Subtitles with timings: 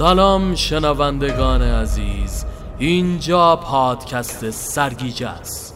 [0.00, 2.44] سلام شنوندگان عزیز.
[2.78, 5.74] اینجا پادکست سرگیجه است.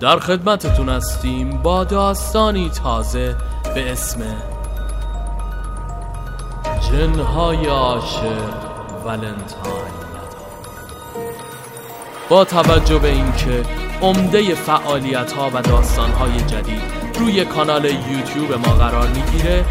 [0.00, 3.36] در خدمتتون هستیم با داستانی تازه
[3.74, 4.20] به اسم
[6.90, 8.54] جنهای عاشق
[9.06, 9.96] ولنتاین.
[12.28, 13.62] با توجه به اینکه
[14.02, 16.82] عمده فعالیت ها و داستان های جدید
[17.20, 19.64] روی کانال یوتیوب ما قرار می‌گیره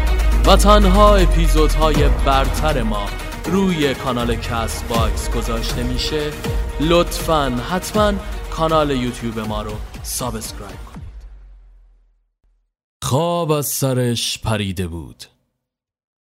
[0.46, 3.06] و تنها اپیزودهای برتر ما
[3.46, 6.32] روی کانال Castbox گذاشته میشه.
[6.80, 8.12] لطفا حتما
[8.50, 9.72] کانال یوتیوب ما رو
[10.02, 11.08] subscribe کنید.
[13.02, 15.24] خواب از سرش پریده بود.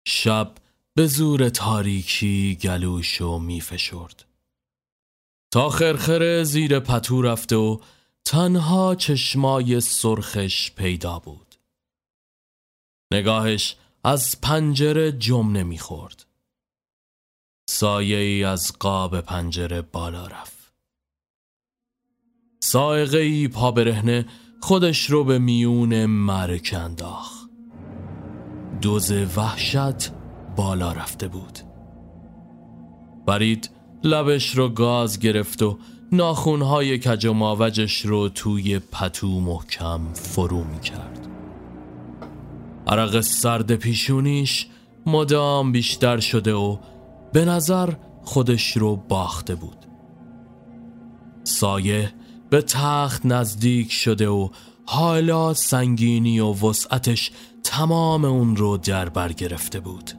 [0.08, 0.52] شب
[0.94, 4.26] به زور تاریکی گلوش و میفشرد
[5.52, 7.80] تا خرخره زیر پتو رفته و
[8.26, 11.56] تنها چشمای سرخش پیدا بود.
[13.12, 16.25] نگاهش از پنجره جم نمی‌خورد
[17.78, 20.74] سایه ای از قاب پنجره بالا رفت.
[22.60, 24.26] سائقه ای پا برهنه
[24.62, 27.50] خودش رو به میون مرک انداخت.
[28.82, 30.12] دوز وحشت
[30.56, 31.60] بالا رفته بود.
[33.28, 33.70] برید
[34.04, 35.78] لبش رو گاز گرفت و
[36.12, 41.28] ناخونهای کج و ماوجش رو توی پتو محکم فرو می کرد
[42.88, 44.68] عرق سرد پیشونیش
[45.06, 46.78] مدام بیشتر شده و
[47.36, 49.86] به نظر خودش رو باخته بود.
[51.44, 52.14] سایه
[52.50, 54.50] به تخت نزدیک شده و
[54.86, 57.32] حالا سنگینی و وسعتش
[57.64, 60.12] تمام اون رو در بر گرفته بود.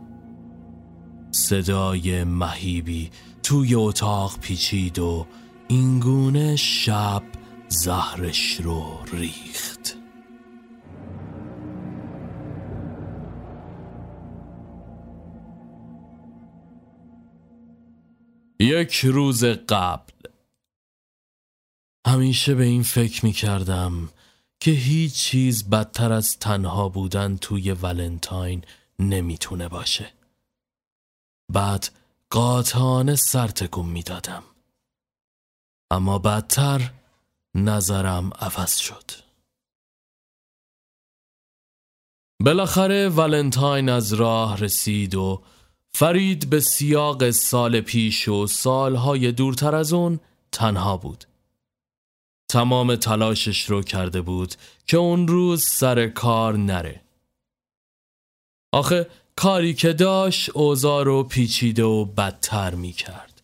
[1.30, 3.10] صدای مهیبی
[3.42, 5.26] توی اتاق پیچید و
[5.68, 7.22] اینگونه شب
[7.68, 9.95] زهرش رو ریخت.
[18.60, 20.12] یک روز قبل.
[22.06, 24.08] همیشه به این فکر می کردم
[24.60, 28.64] که هیچ چیز بدتر از تنها بودن توی ولنتاین
[28.98, 30.12] نمی‌تونه باشه.
[31.52, 31.88] بعد
[32.30, 34.42] قاطعانه سر تکون می‌دادم.
[35.90, 36.92] اما بدتر
[37.54, 39.10] نظرم عوض شد.
[42.40, 45.42] بالاخره ولنتاین از راه رسید و
[45.98, 50.20] فرید به سیاق سال پیش و سالهای دورتر از اون
[50.52, 51.24] تنها بود
[52.48, 54.54] تمام تلاشش رو کرده بود
[54.86, 57.00] که اون روز سر کار نره
[58.72, 59.06] آخه
[59.36, 63.42] کاری که داشت اوضاع رو پیچیده و بدتر می کرد.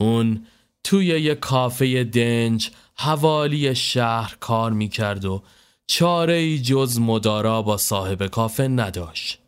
[0.00, 0.46] اون
[0.84, 5.42] توی یه کافه دنج حوالی شهر کار می کرد و
[5.86, 9.41] چاره ای جز مدارا با صاحب کافه نداشت.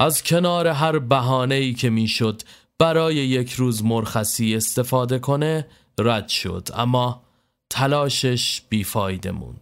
[0.00, 2.42] از کنار هر بهانه ای که می‌شد
[2.78, 5.66] برای یک روز مرخصی استفاده کنه
[5.98, 7.22] رد شد اما
[7.70, 9.60] تلاشش بیفایده موند.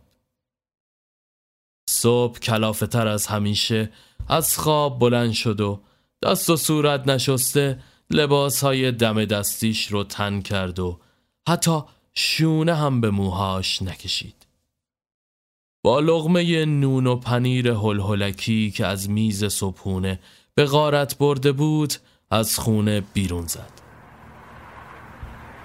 [1.91, 3.93] صبح کلافه تر از همیشه
[4.29, 5.81] از خواب بلند شد و
[6.23, 11.01] دست و صورت نشسته لباس های دم دستیش رو تن کرد و
[11.49, 11.81] حتی
[12.15, 14.38] شونه هم به موهاش نکشید.
[15.97, 20.21] لغمه نون و پنیر هلهلکی که از میز صبحونه
[20.55, 21.95] به غارت برده بود
[22.31, 23.73] از خونه بیرون زد.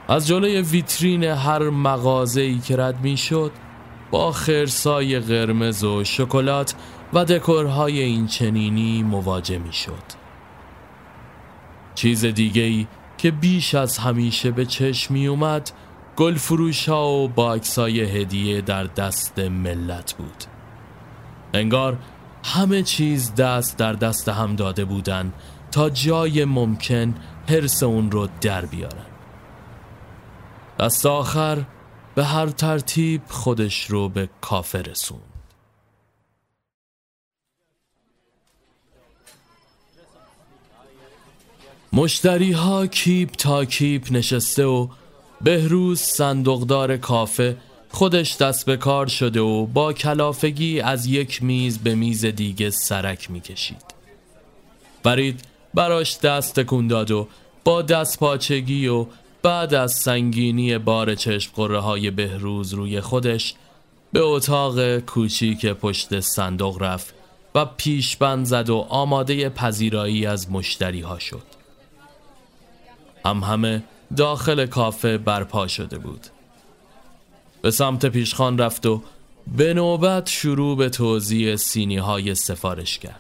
[0.08, 3.52] از جلوی ویترین هر مغازه‌ای که رد می‌شد
[4.12, 6.76] با خرسای قرمز و شکلات
[7.14, 10.24] و دکورهای این چنینی مواجه می شد.
[11.96, 15.72] چیز دیگه ای که بیش از همیشه به چشم می اومد
[16.18, 20.44] گل فروش ها و باکسای هدیه در دست ملت بود.
[21.54, 21.98] انگار
[22.44, 25.34] همه چیز دست در دست هم داده بودن
[25.72, 27.16] تا جای ممکن
[27.50, 29.06] حرس اون رو در بیارن.
[30.80, 31.64] دست آخر
[32.16, 35.22] به هر ترتیب خودش رو به کافه رسوند.
[41.94, 44.88] مشتری ها کیپ تا کیپ نشسته و
[45.44, 47.58] بهروز صندوقدار کافه
[47.90, 53.32] خودش دست به کار شده و با کلافگی از یک میز به میز دیگه سرک
[53.32, 53.84] می‌کشید.
[55.04, 55.42] برید
[55.74, 57.28] براش دست تکون داد و
[57.64, 59.06] با دست پاچگی و
[59.42, 63.56] بعد از سنگینی بار چشم قره های بهروز روی خودش
[64.14, 67.14] به اتاق کوچیک پشت صندوق رفت
[67.56, 71.44] و پیشبند زد و آماده پذیرایی از مشتری ها شد.
[73.26, 73.84] هم همه
[74.18, 76.28] داخل کافه برپا شده بود.
[77.62, 79.02] به سمت پیشخان رفت و
[79.58, 83.20] به نوبت شروع به توضیح سینی های سفارش کرد.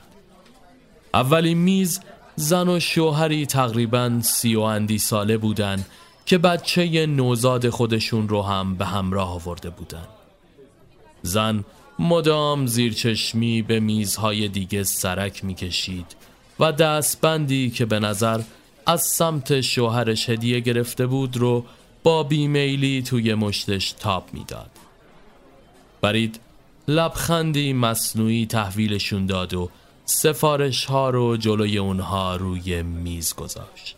[1.13, 1.99] اولین میز
[2.35, 5.85] زن و شوهری تقریبا سی و اندی ساله بودن
[6.25, 10.07] که بچه نوزاد خودشون رو هم به همراه آورده بودن.
[11.21, 11.63] زن
[11.99, 16.15] مدام زیر چشمی به میزهای دیگه سرک می‌کشید
[16.59, 18.41] و دستبندی که به نظر
[18.85, 21.65] از سمت شوهرش هدیه گرفته بود رو
[22.03, 24.69] با بیمیلی توی مشتش تاب می‌داد.
[26.01, 26.39] برید
[26.87, 29.69] لبخندی مصنوعی تحویلشون داد و
[30.05, 33.95] سفارش ها رو جلوی اونها روی میز گذاشت.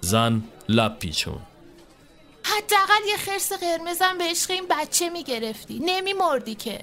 [0.00, 1.38] زن لب پیچون
[2.42, 6.80] حداقل یه خرس قرمزم به عشق این بچه می‌گرفتی نمی مردی که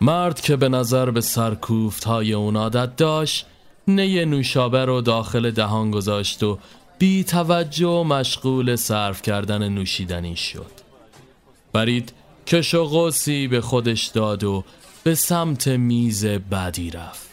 [0.00, 3.46] مرد که به نظر به سرکوفت های اون عادت داشت
[3.88, 6.58] نی نوشابه رو داخل دهان گذاشت و
[6.98, 10.70] بی توجه و مشغول صرف کردن نوشیدنی شد.
[11.72, 12.12] برید
[12.46, 14.64] کش و قوسی به خودش داد و
[15.04, 17.28] به سمت میز بعدی رفت.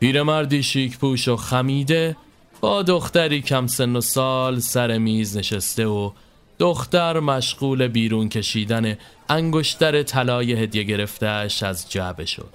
[0.00, 2.16] پیرمردی شیک پوش و خمیده
[2.60, 6.10] با دختری کم سن و سال سر میز نشسته و
[6.58, 8.98] دختر مشغول بیرون کشیدن
[9.28, 12.54] انگشتر طلای هدیه گرفتهش از جعبه شد.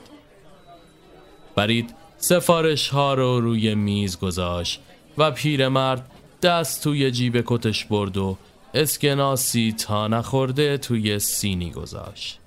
[1.55, 4.81] برید سفارش ها رو روی میز گذاشت
[5.17, 6.11] و پیرمرد
[6.41, 8.37] دست توی جیب کتش برد و
[8.73, 12.39] اسکناسی تا نخورده توی سینی گذاشت.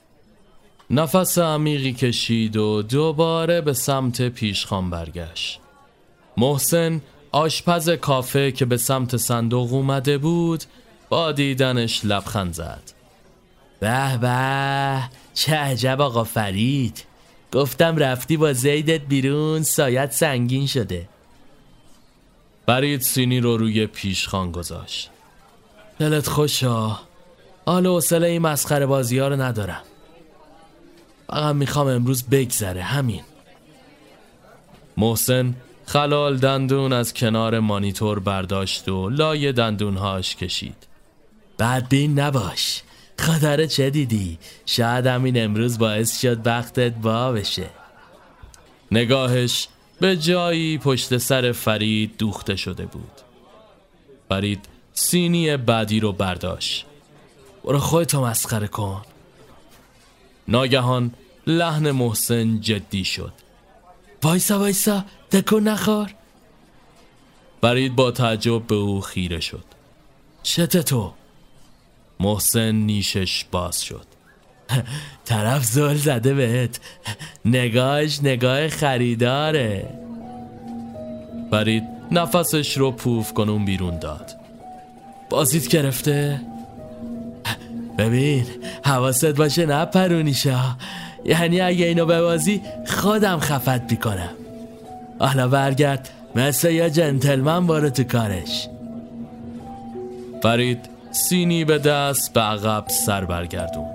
[0.91, 5.61] نفس عمیقی کشید و دوباره به سمت پیشخان برگشت.
[6.37, 7.01] محسن
[7.33, 10.65] آشپز کافه که به سمت صندوق اومده بود
[11.09, 12.83] با دیدنش لبخند زد.
[13.81, 15.03] به به
[15.35, 17.05] چه عجب آقا فرید!
[17.53, 21.09] گفتم رفتی با زیدت بیرون سایت سنگین شده.
[22.67, 25.11] فرید سینی رو روی پیشخان گذاشت.
[25.99, 26.99] دلت خوشا.
[27.67, 29.83] حال و حوصله این مسخره بازی ها رو ندارم.
[31.27, 33.23] فقط می‌خوام امروز بگذره همین.
[34.97, 35.55] محسن
[35.87, 40.77] خلال دندون از کنار مانیتور برداشت و لای دندونهاش کشید.
[41.59, 42.83] بدبین نباش.
[43.21, 47.71] خداره چه دیدی؟ شاید همین امروز باعث شد وقتت با بشه.
[48.91, 49.69] نگاهش
[50.01, 53.21] به جایی پشت سر فرید دوخته شده بود.
[54.29, 56.87] فرید سینی بعدی رو برداشت.
[57.65, 59.03] برو خودتو مسخره کن.
[60.49, 61.15] ناگهان
[61.47, 63.33] لحن محسن جدی شد.
[64.23, 66.15] وایسا وایسا تکون نخور
[67.61, 69.65] فرید با تعجب به او خیره شد.
[70.43, 71.13] چته تو؟
[72.21, 74.07] محسن نیشش باز شد.
[75.25, 76.81] طرف زل زده بهت.
[77.45, 79.89] نگاهش نگاه خریداره.
[81.51, 84.31] فرید نفسش رو پوف کنون بیرون داد.
[85.31, 86.41] بازیت گرفته؟
[87.99, 88.45] ببین
[88.85, 90.77] حواست باشه نه پرونیشا
[91.25, 94.31] یعنی اگه اینو ببازی خودم خفت می‌کنم.
[95.19, 98.69] حالا برگرد مثل یا جنتلمن بارو تو کارش.
[100.43, 103.87] فرید سینی به دست به عقب سر برگردون.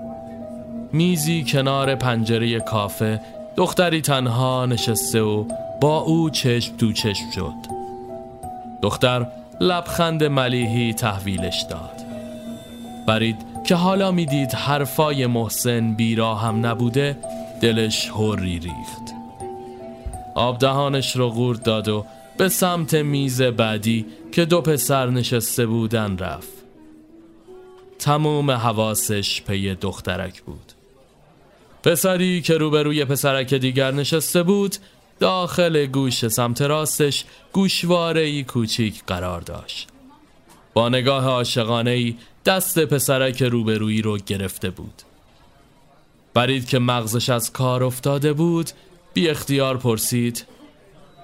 [0.92, 3.22] میزی کنار پنجره کافه
[3.58, 5.46] دختری تنها نشسته و
[5.82, 7.54] با او چشم تو چشم شد.
[8.82, 9.28] دختر
[9.60, 12.06] لبخند ملیحی تحویلش داد.
[13.06, 17.18] فرید که حالا می‌دید حرفای محسن بیرا هم نبوده
[17.62, 19.16] دلش هوری ریخت.
[20.36, 22.06] آب دهانش رو غورد داد و
[22.38, 26.55] به سمت میز بعدی که دو پسر نشسته بودن رفت.
[28.06, 30.72] تمام حواسش پی دخترک بود.
[31.84, 34.76] پسری که روبروی پسرک دیگر نشسته بود
[35.20, 39.88] داخل گوش سمت راستش گوشواره کوچیک قرار داشت.
[40.74, 45.02] با نگاه عاشقانه دست پسرک روبرویی رو گرفته بود.
[46.34, 48.70] برید که مغزش از کار افتاده بود
[49.14, 50.46] بی اختیار پرسید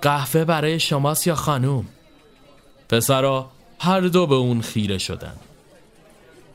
[0.01, 1.85] قهوه برای شماست یا خانوم؟
[2.89, 5.35] پسرا هر دو به اون خیره شدن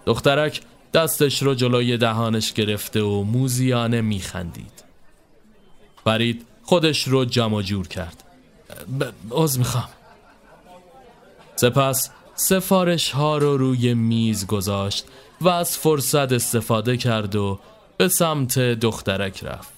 [0.07, 0.61] دخترک
[0.95, 4.85] دستش رو جلوی دهانش گرفته و موزیانه میخندید.
[6.05, 8.23] فرید خودش رو جمع جور کرد.
[9.43, 9.89] از می‌خوام.
[11.57, 15.07] سپس سفارش ها رو روی میز گذاشت
[15.41, 17.59] و از فرصت استفاده کرد و
[17.97, 19.73] به سمت دخترک رفت.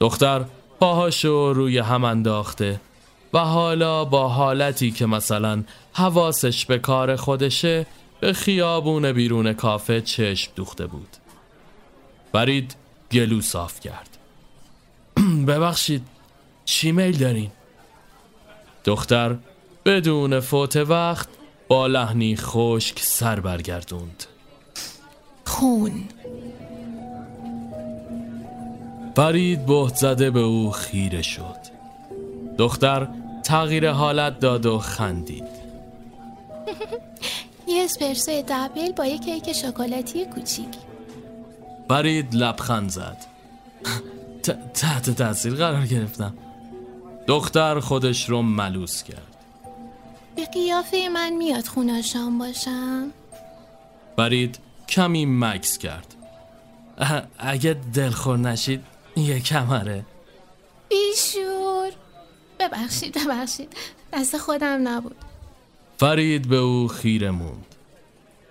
[0.00, 0.44] دختر
[0.80, 2.80] پاهاشو روی هم انداخته
[3.32, 7.86] و حالا با حالتی که مثلا حواسش به کار خودشه
[8.20, 11.16] به خیابون بیرون کافه چشم دوخته بود.
[12.32, 12.74] برید
[13.12, 14.18] گلو صاف کرد.
[15.48, 16.06] ببخشید
[16.64, 17.50] چی میل دارین؟
[18.84, 19.36] دختر
[19.84, 21.28] بدون فوت وقت
[21.68, 24.24] با لحنی خشک سر برگردوند.
[25.44, 26.04] خون.
[29.16, 31.74] فرید بهت زده به او خیره شد.
[32.58, 33.08] دختر
[33.44, 35.44] تغییر حالت داد و خندید.
[37.68, 40.68] یه اسپرسو دبل با یه کیک شکلاتی کوچیک.
[41.88, 43.16] فرید لبخند زد.
[44.74, 46.34] تحت تاثیر قرار گرفتم.
[47.26, 49.34] دختر خودش رو ملوس کرد.
[50.36, 53.10] به قیافه من میاد خوناشان باشم.
[54.16, 56.14] فرید کمی مکس کرد.
[57.38, 58.84] اگه دلخور نشید
[59.16, 60.04] یه کمره.
[60.88, 61.90] بیشور.
[62.58, 63.72] ببخشید ببخشید.
[64.12, 65.16] دست خودم نبود.
[65.98, 67.66] فرید به او خیره موند.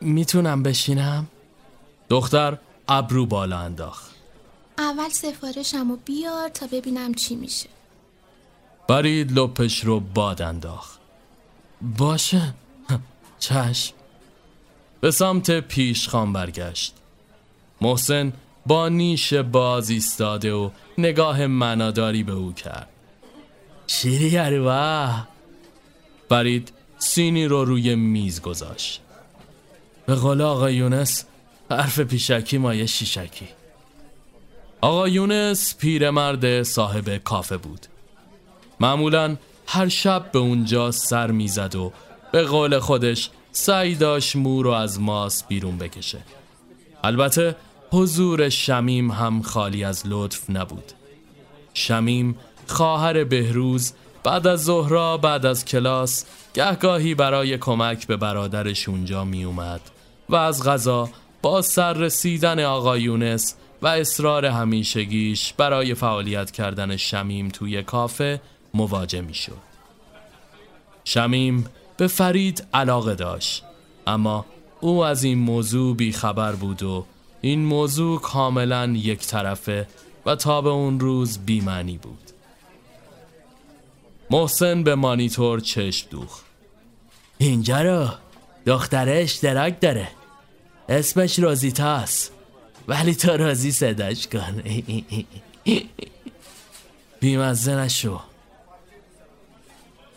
[0.02, 1.28] می‌تونم بشینم؟
[2.10, 2.58] دختر
[2.88, 4.12] ابرو بالا انداخت.
[4.78, 7.70] اول سفارشم رو بیار تا ببینم چی میشه.
[8.88, 11.00] فرید لپش رو باد انداخت.
[11.98, 12.54] باشه.
[13.40, 13.94] چشم.
[15.02, 16.94] به سمت پیشخان برگشت.
[17.82, 18.34] محسن
[18.66, 22.90] با نیش باز ایستاده و نگاه مناداری به او کرد.
[23.88, 25.10] شیری و
[26.30, 26.73] فرید
[27.04, 29.02] سینی رو روی میز گذاشت.
[30.06, 31.26] به قول آقا یونس
[31.72, 33.48] حرف پیشکی مایه شیشکی.
[34.82, 37.86] آقا یونس پیرمرد صاحب کافه بود.
[38.80, 41.94] معمولا هر شب به اونجا سر می‌زد و
[42.32, 46.20] به قول خودش سعی داشت مو رو از ماس بیرون بکشه.
[47.04, 47.56] البته
[47.92, 50.92] حضور شمیم هم خالی از لطف نبود.
[51.74, 52.36] شمیم
[52.68, 53.94] خواهر بهروز
[54.24, 59.82] بعد از ظهرا بعد از کلاس گهگاهی برای کمک به برادرش اونجا می اومد
[60.30, 61.10] و از غذا
[61.42, 68.42] با سر رسیدن آقا یونس و اصرار همیشگیش برای فعالیت کردن شمیم توی کافه
[68.74, 69.58] مواجه می شد.
[71.04, 71.66] شمیم
[71.98, 73.64] به فرید علاقه داشت
[74.08, 74.46] اما
[74.82, 77.06] او از این موضوع بیخبر بود و
[77.42, 79.88] این موضوع کاملا یک طرفه
[80.26, 82.23] و تا به اون روز بیمعنی بود
[84.34, 86.42] محسن به مانیتور چشم دوخ
[87.38, 88.08] اینجا رو.
[88.66, 90.08] دختره اشتراک داره.
[90.90, 92.32] اسمش روزیتاست
[92.88, 94.64] ولی تو رازی صداش کن
[97.20, 98.20] بیمزه نشو.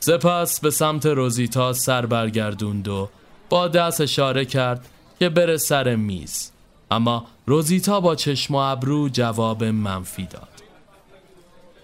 [0.00, 3.08] سپس به سمت روزیتا سر برگردوند و
[3.49, 4.87] با دست اشاره کرد
[5.18, 6.50] که بره سر میز.
[6.90, 10.49] اما روزیتا با چشم و ابرو جواب منفی داد.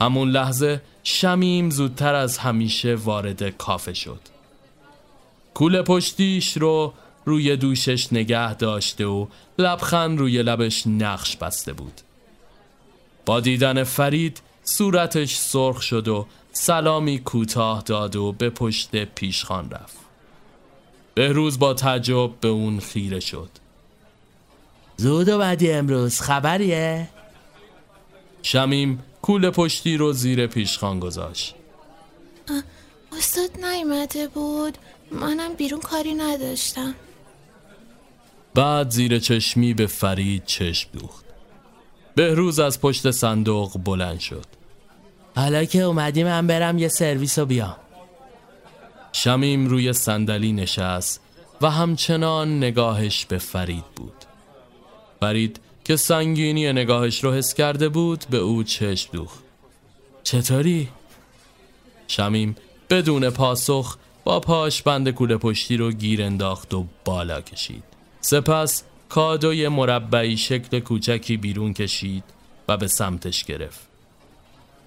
[0.01, 4.21] همون لحظه شمیم زودتر از همیشه وارد کافه شد.
[5.55, 6.93] کوله پشتیش رو
[7.25, 9.27] روی دوشش نگه داشته و
[9.59, 12.01] لبخند روی لبش نقش بسته بود.
[13.27, 19.97] با دیدن فرید صورتش سرخ شد و سلامی کوتاه داد و به پشت پیشخان رفت.
[21.15, 23.51] بهروز با تعجب به اون خیره شد.
[24.97, 27.09] زود و بعدی امروز خبریه؟
[28.43, 31.55] شمیم کول پشتی رو زیر پیشخان گذاشت.
[33.19, 34.79] استاد نیمده بود.
[35.11, 36.95] منم بیرون کاری نداشتم.
[38.55, 41.25] بعد زیر چشمی به فرید چشم دوخت.
[42.15, 44.47] بهروز از پشت صندوق بلند شد.
[45.37, 47.77] حالا که اومدی من برم یه سرویس رو بیام.
[49.13, 51.21] شمیم روی صندلی نشست
[51.61, 54.25] و همچنان نگاهش به فرید بود.
[55.21, 59.45] فرید که سنگینی نگاهش رو حس کرده بود به او چشم دوخت
[60.23, 60.89] چطوری؟
[62.09, 62.57] شمیم
[62.91, 67.85] بدون پاسخ با پاش بند کوله پشتی رو گیر انداخت و بالا کشید
[68.21, 72.25] سپس کادوی مربعی شکل کوچکی بیرون کشید
[72.69, 73.81] و به سمتش گرفت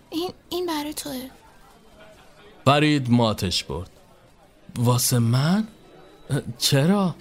[0.10, 1.30] این, این برای توه
[2.66, 3.90] فرید ماتش برد
[4.76, 5.68] واسه من؟
[6.58, 7.16] چرا؟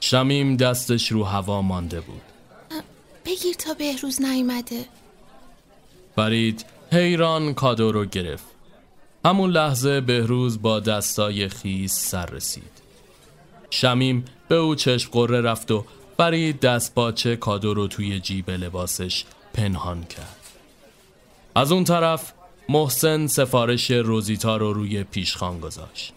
[0.00, 2.22] شمیم دستش رو هوا مانده بود
[3.30, 4.84] بگیر تا بهروز نیومده.
[6.16, 8.44] فرید حیران کادو رو گرفت.
[9.24, 12.82] همون لحظه بهروز با دستای خیس سر رسید.
[13.70, 15.84] شمیم به او چشم قره رفت و
[16.16, 20.36] فرید دست باچه کادو رو توی جیب لباسش پنهان کرد.
[21.54, 22.32] از اون طرف
[22.68, 26.12] محسن سفارش روزیتا رو روی پیشخان گذاشت.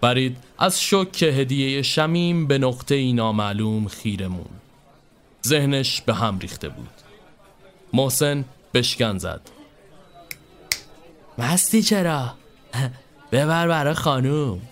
[0.00, 4.28] فرید از شک هدیه شمیم به نقطه ای نامعلوم خیره
[5.46, 6.88] ذهنش به هم ریخته بود.
[7.92, 9.40] محسن بشکن زد.
[11.38, 12.34] مستی چرا؟
[13.32, 14.62] ببر برا خانوم.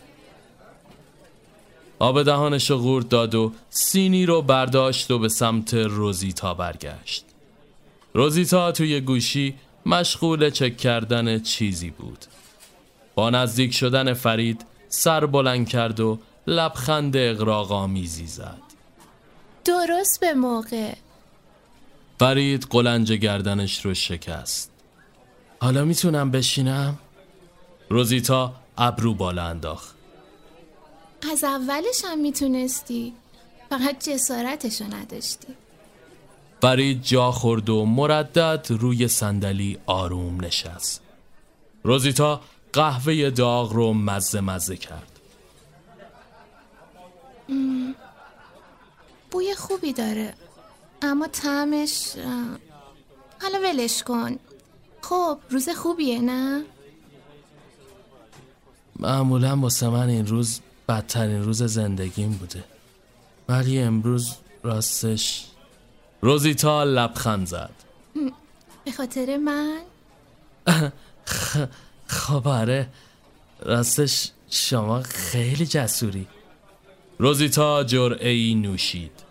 [1.98, 7.24] آب دهانش رو غورد داد و سینی رو برداشت و به سمت روزیتا برگشت.
[8.14, 9.54] روزیتا توی گوشی
[9.86, 12.24] مشغول چک کردن چیزی بود.
[13.14, 18.71] با نزدیک شدن فرید سر بلند کرد و لبخند اقراغامیزی زد.
[19.64, 20.94] درست به موقع.
[22.18, 24.70] فرید قلنج گردنش رو شکست.
[25.60, 26.98] حالا می‌تونم بشینم؟
[27.88, 29.94] روزیتا ابرو بالا انداخت.
[31.32, 33.12] از اولش هم می‌تونستی.
[33.70, 35.48] فقط جسارتشو نداشتی.
[36.62, 41.02] فرید جا خورد و مردد روی صندلی آروم نشست.
[41.82, 42.40] روزیتا
[42.72, 45.11] قهوه داغ رو مزه مزه کرد.
[49.32, 50.34] بوی خوبی داره.
[51.02, 52.12] اما طعمش
[53.42, 54.38] حالا ولش کن.
[55.00, 56.62] خب روز خوبیه نه؟
[58.98, 62.64] معمولا واسه من این روز بدترین روز زندگیم بوده.
[63.48, 65.46] ولی امروز راستش
[66.20, 67.70] روزیتا لبخند زد.
[68.84, 69.80] به خاطر من؟
[72.06, 72.88] خب آره.
[73.60, 76.26] راستش شما خیلی جسوری.
[77.18, 79.21] روزیتا جرعه نوشید.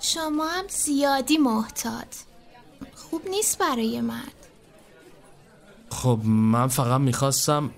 [0.00, 2.16] شما هم زیادی محتاط.
[2.94, 4.32] خوب نیست برای مرد
[5.90, 7.70] خب من فقط می‌خواستم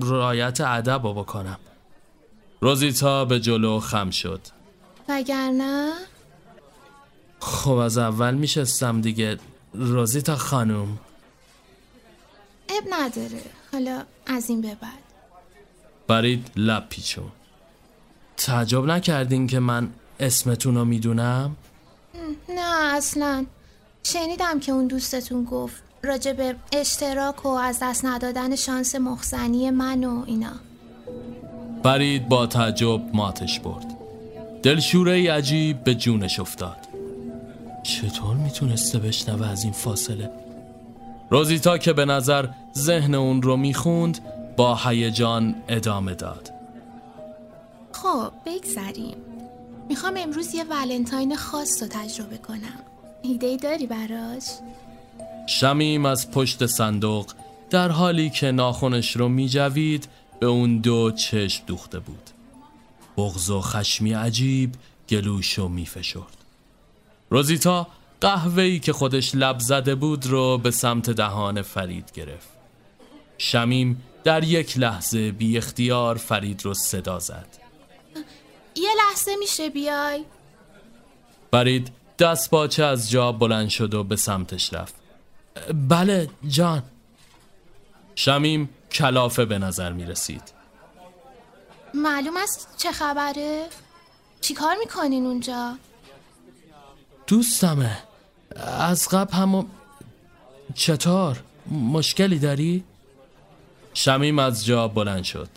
[0.00, 1.58] رایت ادب رو بکنم.
[2.60, 4.40] روزیتا به جلو خم شد.
[5.08, 5.92] وگرنه؟
[7.40, 9.38] خب از اول میشستم دیگه.
[9.74, 10.98] روزیتا خانم
[12.68, 13.42] اب نداره.
[13.72, 15.02] حالا از این به بعد.
[16.08, 17.32] برید لب پیچون
[18.36, 21.56] تعجب نکردین که من اسمتون رو می‌دونم؟
[22.48, 23.46] نه اصلا.
[24.02, 30.04] شنیدم که اون دوستتون گفت راجع به اشتراک و از دست ندادن شانس مخزنی من
[30.04, 30.52] و اینا.
[31.82, 33.86] برید با تعجب ماتش برد.
[34.62, 36.76] دلشوره ای عجیب به جونش افتاد.
[37.82, 40.30] چطور می‌تونسته بشنوه از این فاصله؟
[41.30, 42.48] روزیتا که به نظر
[42.78, 44.18] ذهن اون رو می‌خوند
[44.56, 46.50] با هیجان ادامه داد.
[47.92, 49.16] خب بگذریم.
[49.90, 52.80] می‌خوام امروز یه ولنتاین خاص رو تجربه کنم.
[53.22, 54.44] ایده ای داری براش؟
[55.46, 57.32] شمیم از پشت صندوق
[57.70, 60.08] در حالی که ناخونش رو میجوید
[60.40, 62.30] به اون دو چشم دوخته بود.
[63.16, 64.74] بغض و خشمی عجیب
[65.08, 66.36] گلوشو میفشرد.
[67.30, 67.86] روزیتا
[68.20, 72.48] قهوه‌ای که خودش لب زده بود رو به سمت دهان فرید گرفت.
[73.38, 77.59] شمیم در یک لحظه بی اختیار فرید رو صدا زد.
[78.80, 80.24] یه لحظه میشه بیای
[81.50, 84.94] فرید دست باچه از جا بلند شد و به سمتش رفت
[85.88, 86.82] بله جان
[88.14, 90.42] شمیم کلافه به نظر می رسید
[91.94, 93.66] معلوم است چه خبره؟
[94.40, 95.76] چیکار می‌کنین اونجا؟
[97.26, 97.98] دوستمه
[98.78, 99.64] از قبل همو
[100.74, 102.84] چطور؟ مشکلی داری؟
[103.94, 105.48] شمیم از جا بلند شد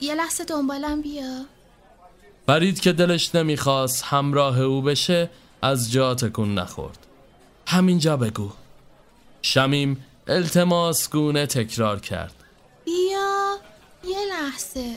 [0.00, 1.44] یه لحظه دنبالم بیا
[2.46, 5.30] فرید که دلش نمی‌خواست همراه او بشه
[5.62, 7.06] از جا تکون نخورد.
[7.66, 8.50] همینجا بگو.
[9.42, 12.34] شمیم التماس گونه تکرار کرد.
[12.84, 13.56] بیا
[14.04, 14.96] یه لحظه.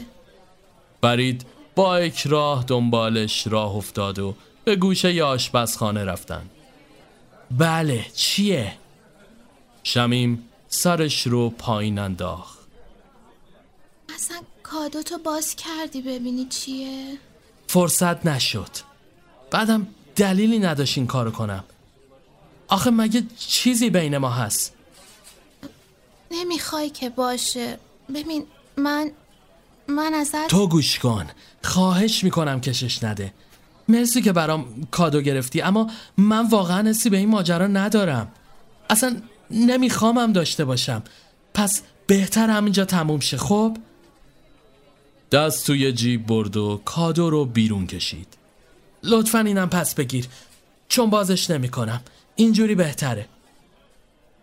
[1.02, 6.50] فرید با اکراه دنبالش راه افتاد و به گوشه ی آشپزخانه رفتن.
[7.52, 8.74] بله چیه؟
[9.84, 12.60] شمیم سرش رو پایین انداخت.
[14.16, 17.18] اصلا کادو تو باز کردی ببینی چیه؟
[17.68, 18.70] فرصت نشد.
[19.52, 21.64] بعدم دلیلی نداشت این کارو کنم.
[22.68, 24.74] آخه مگه چیزی بین ما هست؟
[26.32, 27.78] نمی‌خوای که باشه.
[28.16, 28.46] ببین
[28.78, 29.12] من
[29.88, 31.28] من ازت تو گوش کن.
[31.64, 33.34] خواهش می‌کنم کشش نده.
[33.88, 38.32] مرسی که برام کادو گرفتی اما من واقعا حسی به این ماجرا ندارم.
[38.90, 41.04] اصلا نمیخوامم داشته باشم.
[41.54, 43.78] پس بهتر همینجا تموم شه خب؟
[45.36, 48.28] دست توی جیب برد و کادو رو بیرون کشید.
[49.04, 50.28] لطفا اینم پس بگیر.
[50.88, 52.02] چون بازش نمی‌کنم.
[52.36, 53.28] اینجوری بهتره.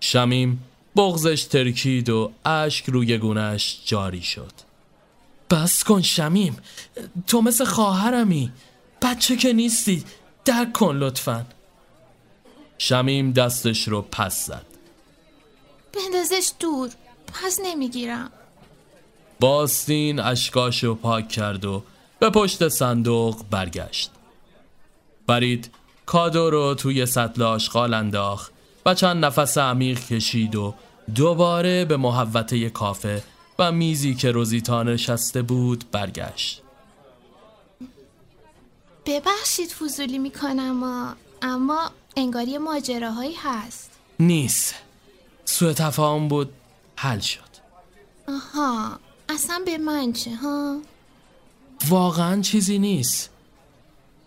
[0.00, 0.64] شمیم
[0.96, 4.52] بغزش ترکید و اشک روی گونش جاری شد.
[5.50, 6.56] بس کن شمیم.
[7.26, 8.52] تو مثل خواهرمی.
[9.02, 10.04] بچه که نیستی.
[10.44, 11.46] درک کن لطفا.
[12.78, 14.66] شمیم دستش رو پس زد.
[15.92, 16.90] بندازش دور.
[17.26, 18.30] پس نمی‌گیرم.
[19.42, 21.82] باستین اشکاش رو پاک کرد و
[22.18, 24.10] به پشت صندوق برگشت.
[25.26, 25.70] فرید
[26.06, 28.52] کادو رو توی سطل آشغال انداخت
[28.86, 30.74] و چند نفس عمیق کشید و
[31.14, 33.22] دوباره به محوطه کافه
[33.58, 36.62] و میزی که روزیتا نشسته بود برگشت.
[39.06, 41.14] ببخشید فضولی می‌کنم ها.
[41.42, 43.90] اما انگاری ماجراهایی هست.
[44.20, 44.74] نیست.
[45.44, 46.52] سوء تفاهم بود
[46.96, 47.52] حل شد.
[48.28, 48.98] آها.
[49.34, 50.80] اصلا به من چه ها؟
[51.88, 53.30] واقعا چیزی نیست.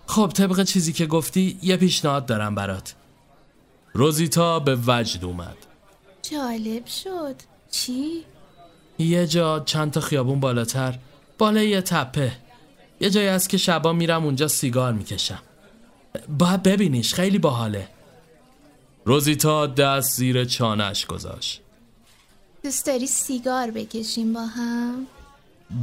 [0.08, 2.96] خب طبق چیزی که گفتی یه پیشنهاد دارم برات.
[3.94, 5.58] روزیتا به وجد اومد.
[6.32, 7.36] جالب شد.
[7.72, 8.24] چی؟
[9.00, 11.00] یه جا چند تا خیابون بالاتر
[11.38, 12.32] بالای یه تپه.
[13.00, 15.42] یه جایی هست که شبا میرم اونجا سیگار می‌کشم.
[16.40, 17.88] باید ببینیش خیلی باحاله.
[19.06, 21.62] روزیتا دست زیر چانش گذاشت.
[22.66, 25.08] دوست داری سیگار بکشیم با هم؟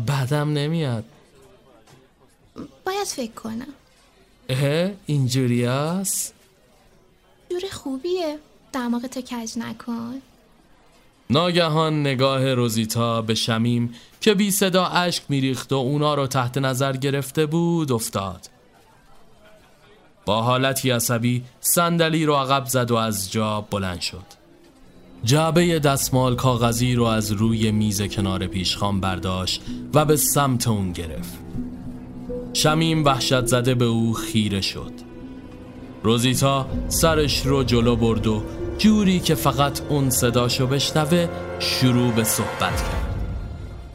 [0.09, 1.05] بدم نمیاد.
[2.85, 3.75] باید فکر کنم.
[4.49, 6.35] اه اینجوری هست؟
[7.51, 8.39] جور خوبیه.
[8.73, 10.15] دماغتو کج نکن.
[11.31, 16.97] ناگهان نگاه روزیتا به شمیم که بی صدا اشک میریخت و اونا رو تحت نظر
[16.97, 18.51] گرفته بود افتاد.
[20.25, 24.42] با حالتی عصبی صندلی رو عقب زد و از جا بلند شد.
[25.25, 29.63] جعبه دستمال کاغذی رو از روی میز کنار پیشخان برداشت
[29.95, 31.39] و به سمت اون گرفت.
[32.53, 34.93] شمیم وحشت زده به او خیره شد.
[36.03, 38.43] روزیتا سرش رو جلو برد و
[38.79, 43.15] جوری که فقط اون صداشو بشنوه شروع به صحبت کرد.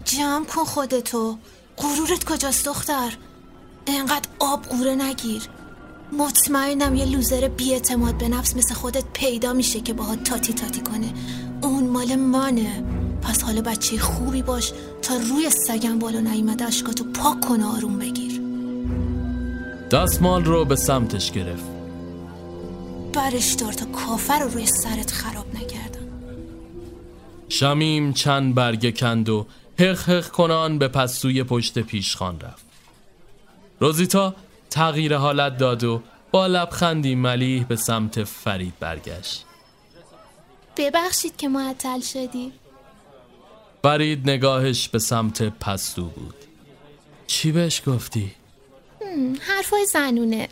[0.06, 1.38] جمع کن خودتو.
[1.78, 3.13] غرورت کجاست دختر؟
[3.88, 5.42] انقدر آب قوره نگیر.
[6.13, 11.13] مطمئنم یه لوزر بیاعتماد به نفس مثل خودت پیدا میشه که باهات تاتی تاتی کنه.
[11.62, 12.84] اون مال مانه
[13.22, 18.41] پس حالا بچه خوبی باش تا روی سگم بالا نیمده اشکاتو پاک کنه آروم بگیر.
[19.91, 21.63] دستمال رو به سمتش گرفت.
[23.13, 26.08] برش دار تا کافر رو روی سرت خراب نکردم.
[27.50, 29.46] شمیم چند برگه کند و
[29.80, 32.65] حق حق کنان به پستوی پشت پیشخان رفت.
[33.80, 34.36] روزیتا
[34.69, 36.01] تغییر حالت داد و
[36.32, 39.45] با لبخندی ملیح به سمت فرید برگشت.
[40.77, 42.51] ببخشید که معطل شدی
[43.84, 46.36] فرید نگاهش به سمت پستو بود.
[47.27, 48.32] چی بهش گفتی؟
[49.39, 50.47] حرفای زنونه.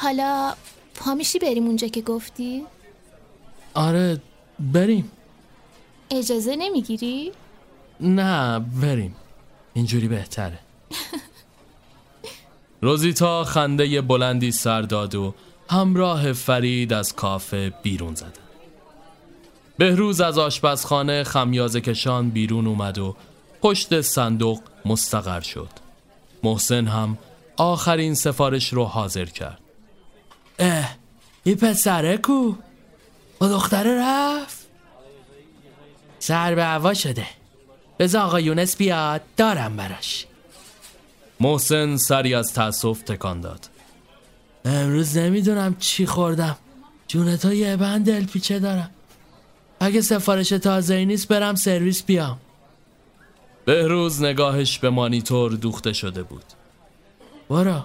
[0.00, 0.54] حالا
[0.94, 2.66] پا میشی بریم اونجا که گفتی؟
[3.74, 4.20] آره
[4.58, 5.10] بریم.
[6.10, 7.32] اجازه نمی‌گیری؟
[8.00, 9.16] نه بریم.
[9.74, 10.58] اینجوری بهتره.
[12.82, 15.34] روزیتا خنده بلندی سر داد و
[15.70, 18.46] همراه فرید از کافه بیرون زدن
[19.78, 23.16] بهروز از آشپزخانه خمیازه کشان بیرون اومد و
[23.62, 25.68] پشت صندوق مستقر شد.
[26.42, 27.18] محسن هم
[27.56, 29.60] آخرین سفارش رو حاضر کرد.
[30.58, 30.96] اه
[31.44, 32.54] این پسره کو؟
[33.40, 34.66] و دختره رفت؟
[36.18, 37.26] سر به هوا شده.
[37.98, 40.26] بذار آقا یونس بیاد دارم براش.
[41.40, 43.68] محسن سری از تأسف تکان داد.
[44.64, 46.56] امروز نمی‌دونم چی خوردم.
[47.08, 48.90] جونتا یه بند دلپیچه دارم
[49.80, 52.38] اگه سفارش تازه نیست برم سرویس بیام.
[53.64, 56.44] بهروز نگاهش به مانیتور دوخته شده بود.
[57.48, 57.82] برو.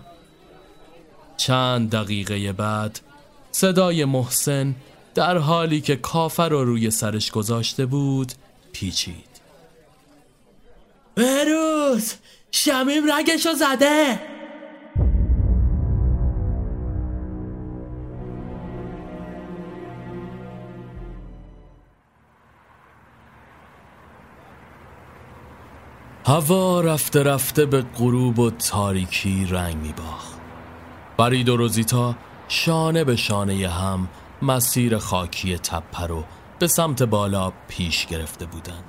[1.38, 3.00] چند دقیقه بعد
[3.52, 4.76] صدای محسن
[5.16, 8.32] در حالی که کافر رو روی سرش گذاشته بود
[8.72, 9.32] پیچید.
[11.16, 12.14] بروز
[12.52, 14.20] شمیم رگشو زده.
[26.26, 30.40] هوا رفته رفته به غروب و تاریکی رنگ می باخت
[31.18, 32.16] برید و روزیتا
[32.48, 34.10] شانه به شانه هم
[34.42, 36.24] مسیر خاکی تپه رو
[36.60, 38.84] به سمت بالا پیش گرفته بودن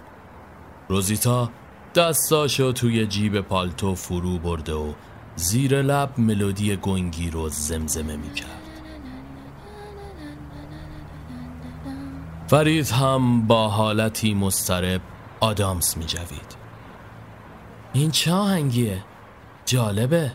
[0.88, 1.50] روزیتا
[1.94, 4.92] دستاشو توی جیب پالتو فرو برده و
[5.36, 8.62] زیر لب ملودی گنگی رو زمزمه می کرد
[12.48, 15.00] فرید هم با حالتی مسترب
[15.40, 16.56] آدامس می جوید
[17.92, 19.04] این چه آهنگیه؟
[19.66, 20.32] جالبه.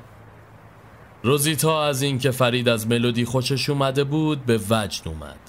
[1.23, 5.39] روزیتا از اینکه فرید از ملودی خوشش اومده بود به وجد اومد.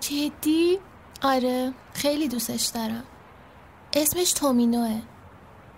[0.00, 0.78] جدی؟
[1.22, 3.04] آره خیلی دوستش دارم.
[3.92, 5.00] اسمش تومینوه.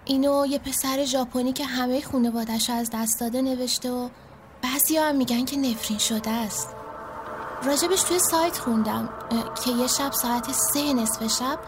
[0.05, 4.09] اینو یه پسر ژاپنی که همه خانوادش از دست داده نوشته و
[4.63, 6.69] بعضی هم میگن که نفرین شده است.
[7.63, 9.09] راجبش توی سایت خوندم
[9.65, 11.59] که یه شب ساعت سه نصف شب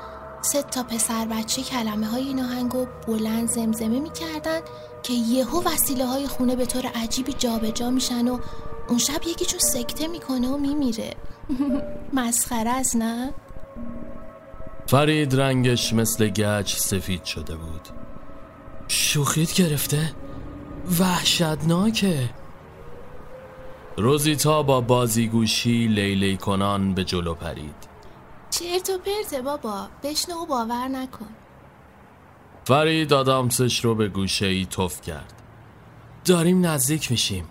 [0.43, 4.61] سه تا پسر بچه کلمه های این آهنگو بلند زمزمه می‌کردن
[5.03, 8.39] که یهو وسیله های خونه به طور عجیبی جابجا جا میشن و
[8.89, 11.15] اون شب یکیشون سکته می‌کنه و میمیره.
[12.13, 13.35] مسخره است نه؟
[14.93, 17.89] فرید رنگش مثل گچ سفید شده بود.
[18.89, 20.13] شوخید گرفته؟
[21.01, 22.31] وحشتناکه.
[23.97, 27.75] روزیتا با بازیگوشی لیلی کنان به جلو پرید.
[28.51, 31.29] چرت و پرته بابا بشنو و باور نکن.
[32.65, 35.43] فرید آدامسش رو به گوشه ای توف کرد.
[36.25, 37.45] داریم نزدیک میشیم.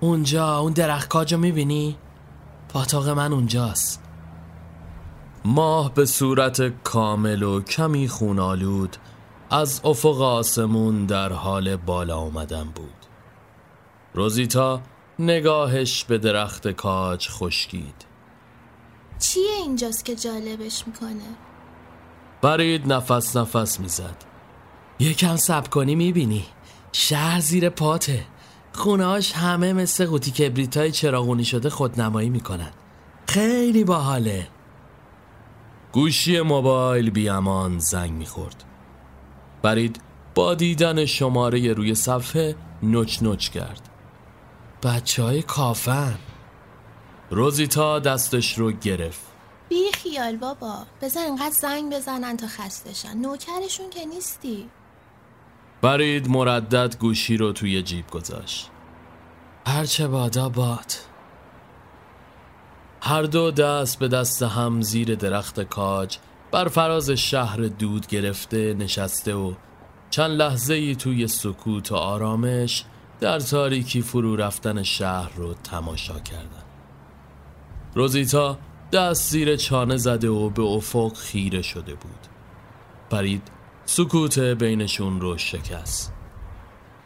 [0.00, 1.96] اونجا اون درخت کاجو می‌بینی؟
[2.68, 4.05] پاتاق من اونجاست.
[5.48, 8.96] ماه به صورت کامل و کمی خونالود
[9.50, 12.94] از افق آسمون در حال بالا آمدن بود.
[14.14, 14.80] روزیتا
[15.18, 18.06] نگاهش به درخت کاج خشکید.
[19.18, 21.36] چیه اینجاست که جالبش می‌کنه؟
[22.42, 24.24] برید نفس نفس می‌زد.
[24.98, 26.44] یکم سب کنی می‌بینی.
[26.92, 28.24] شهر زیر پاته.
[28.72, 32.70] خونهاش همه مثل قوطی کبریت های چراغونی شده خودنمایی می‌کنن.
[33.28, 34.48] خیلی باحاله.
[35.96, 38.64] گوشی موبایل بیامان زنگ می‌خورد.
[39.62, 40.00] برید
[40.34, 43.88] با دیدن شماره روی صفحه نوچ نوچ کرد.
[44.82, 46.18] بچه های کافن.
[47.30, 49.20] روزیتا دستش رو گرفت.
[49.68, 50.74] بی خیال بابا.
[51.02, 53.16] بذار انقدر زنگ بزنن تا خستشن.
[53.16, 54.70] نوکرشون که نیستی.
[55.82, 58.70] برید مردد گوشی رو توی جیب گذاشت.
[59.66, 60.92] هرچه بادا باد.
[63.06, 66.18] هر دو دست به دست هم زیر درخت کاج
[66.50, 69.54] بر فراز شهر دود گرفته نشسته و
[70.10, 72.84] چند لحظه ای توی سکوت و آرامش
[73.20, 76.64] در تاریکی فرو رفتن شهر رو تماشا کردن
[77.94, 78.58] روزیتا
[78.92, 82.26] دست زیر چانه زده و به افق خیره شده بود.
[83.10, 83.42] پرید
[83.84, 86.12] سکوت بینشون رو شکست.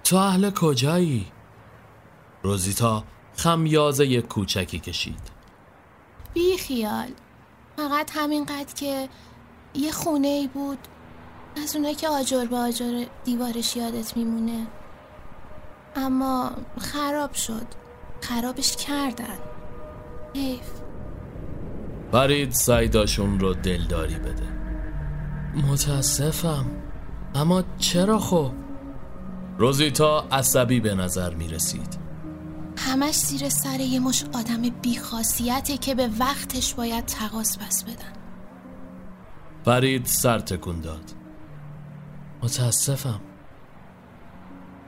[0.04, 1.26] تو اهل کجایی؟
[2.42, 3.04] روزیتا
[3.36, 5.39] خمیازه کوچکی کشید.
[6.34, 7.08] بی خیال.
[7.76, 9.08] فقط همینقدر که
[9.74, 10.78] یه خونه ای بود.
[11.62, 14.66] از اونه که آجر به آجر دیوارش یادت میمونه.
[15.96, 17.66] اما خراب شد.
[18.20, 19.38] خرابش کردن.
[20.34, 20.70] حیف.
[22.12, 24.48] برید سعیداشون رو دلداری بده.
[25.54, 26.66] متاسفم.
[27.34, 28.52] اما چرا خب؟
[29.58, 31.99] روزیتا عصبی به نظر می رسید
[32.80, 38.12] همش زیر سر یه مش آدم بیخاصیته که به وقتش باید تقاس پس بدن.
[39.64, 41.12] فرید سر تکون داد.
[42.42, 43.20] متاسفم.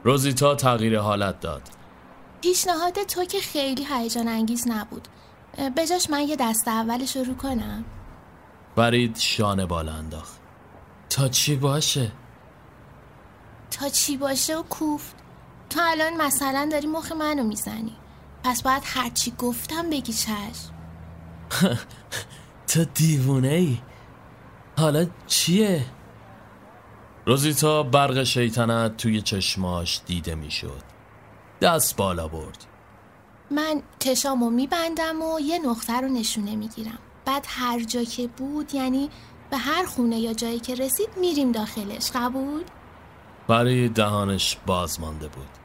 [0.04, 1.62] روزیتا تغییر حالت داد.
[2.40, 5.08] پیشنهاد تو که خیلی هیجان انگیز نبود.
[5.76, 7.84] بجاش من یه دست اول شروع کنم.
[8.76, 10.40] فرید شانه بالا انداخت.
[11.10, 12.12] تا چی باشه؟
[13.70, 15.21] تا چی باشه و کوفت.
[15.74, 17.96] تو الان مثلا داری مخ منو می‌زنی.
[18.44, 20.72] پس باید هرچی گفتم بگی چشم.
[22.68, 23.78] تو دیوونه ای
[24.78, 25.84] حالا چیه؟
[27.26, 30.82] روزیتا برق شیطنت توی چشماش دیده می‌شد.
[31.60, 32.64] دست بالا برد.
[33.50, 36.98] من چشامو میبندم و یه نقطه رو نشونه می‌گیرم.
[37.24, 39.10] بعد هر جا که بود یعنی
[39.50, 42.10] به هر خونه یا جایی که رسید میریم داخلش.
[42.14, 42.62] قبول؟
[43.48, 45.61] برای دهانش باز مانده بود.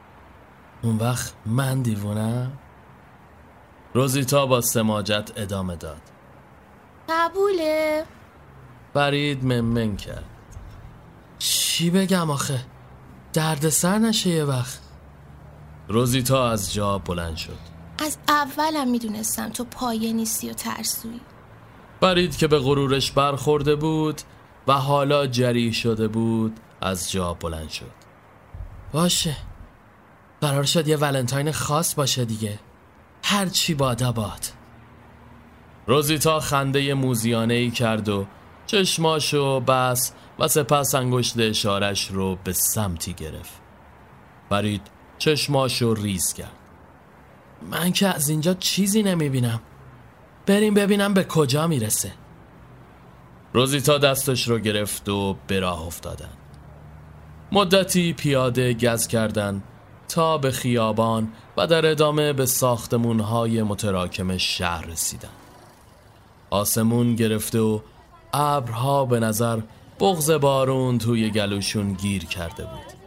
[0.82, 2.52] اون وقت من دیوونم؟
[3.94, 6.02] روزیتا با سماجت ادامه داد.
[7.08, 8.04] قبوله؟
[8.94, 10.24] برید ممن کرد.
[11.38, 12.60] چی بگم آخه؟
[13.32, 14.80] دردسر نشه یه وقت.
[15.88, 17.58] روزیتا از جا بلند شد.
[18.04, 21.20] از اولم می‌دونستم تو پایه نیستی و ترسوی
[22.00, 24.20] برید که به غرورش برخورده بود
[24.66, 27.90] و حالا جری شده بود از جا بلند شد.
[28.92, 29.36] باشه.
[30.40, 32.58] قرار شد یه ولنتاین خاص باشه دیگه.
[33.22, 34.44] هر چی بادا باد.
[35.86, 38.26] روزیتا خنده موزیانه ای کرد و
[38.66, 43.60] چشماشو بس و سپس انگشت اشارش رو به سمتی گرفت.
[44.50, 44.82] برید
[45.18, 46.52] چشماشو ریز کرد.
[47.70, 49.60] من که از اینجا چیزی نمی‌بینم.
[50.46, 52.12] بریم ببینم به کجا می‌رسه.
[53.52, 56.30] روزیتا دستش رو گرفت و به راه افتادن.
[57.52, 59.62] مدتی پیاده گز کردن
[60.08, 65.28] تا به خیابان و در ادامه به ساختمونهای متراکم شهر رسیدن.
[66.50, 67.80] آسمون گرفته و
[68.32, 69.60] ابرها به نظر
[70.00, 72.98] بغز بارون توی گلوشون گیر کرده بود.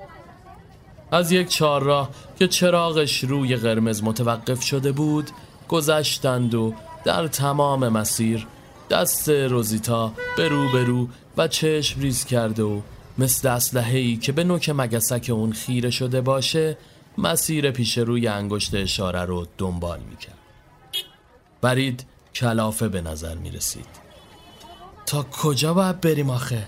[1.12, 2.10] از یک چهارراه
[2.40, 5.30] که چراغش روی قرمز متوقف شده بود
[5.68, 8.48] گذشتند و در تمام مسیر
[8.90, 10.50] دست روزیتا به
[10.86, 12.82] رو و چشم ریز کرده و
[13.22, 16.78] مثل اسلحه‌ای که به نوک مگسک اون خیره شده باشه
[17.18, 20.38] مسیر پیش روی انگشت اشاره رو دنبال می‌کرد.
[21.62, 22.06] برید
[22.36, 23.86] کلافه به نظر می‌رسید.
[25.06, 26.68] تا کجا باید بریم آخه؟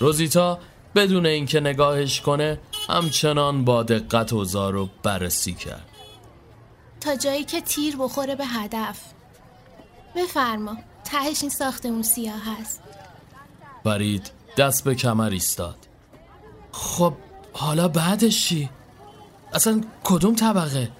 [0.00, 0.58] روزیتا
[0.94, 5.88] بدون اینکه نگاهش کنه همچنان با دقت اوضاع رو بررسی کرد.
[7.00, 9.00] تا جایی که تیر بخوره به هدف.
[10.16, 12.80] بفرما تهش این ساختمون سیاه هست.
[13.84, 15.76] برید دست به کمر ایستاد
[16.72, 17.14] خب
[17.52, 18.70] حالا بعدش چی؟
[19.52, 20.90] اصلا کدوم طبقه؟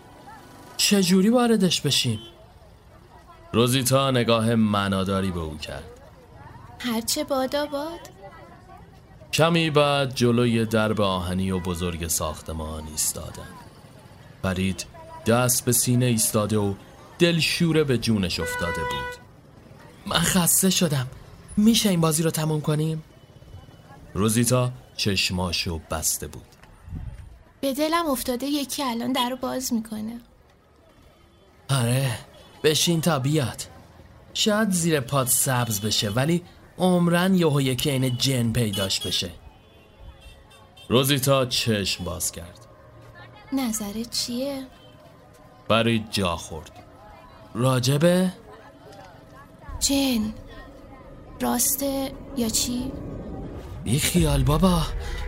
[0.77, 2.19] چجوری واردش بشیم؟
[3.53, 5.85] روزیتا نگاه مناداری به او کرد
[6.79, 8.01] هرچه بادا باد
[9.33, 13.49] کمی بعد جلوی درب آهنی و بزرگ ساختمان ایستادن
[14.43, 14.85] فرید
[15.27, 16.75] دست به سینه ایستاده و
[17.19, 19.25] دلشوره به جونش افتاده بود
[20.07, 21.07] من خسته شدم
[21.57, 23.03] میشه این بازی رو تموم کنیم؟
[24.15, 26.43] روزیتا چشماشو بسته بود.
[27.61, 30.21] به دلم افتاده یکی الان در رو باز می‌کنه.
[31.71, 32.19] آره
[32.65, 33.63] بشین تا بیاد
[34.35, 36.43] شاید زیر پاد سبز بشه ولی
[36.79, 39.31] عمرن یهو یکی این جن پیداش بشه.
[40.89, 42.67] روزیتا چشم باز کرد.
[43.53, 44.67] نظرت چیه؟
[45.69, 46.71] برای جا خورد.
[47.55, 48.33] راجبه؟
[49.81, 50.35] جن.
[51.41, 52.93] راسته یا چی؟
[53.85, 54.83] بی خیال بابا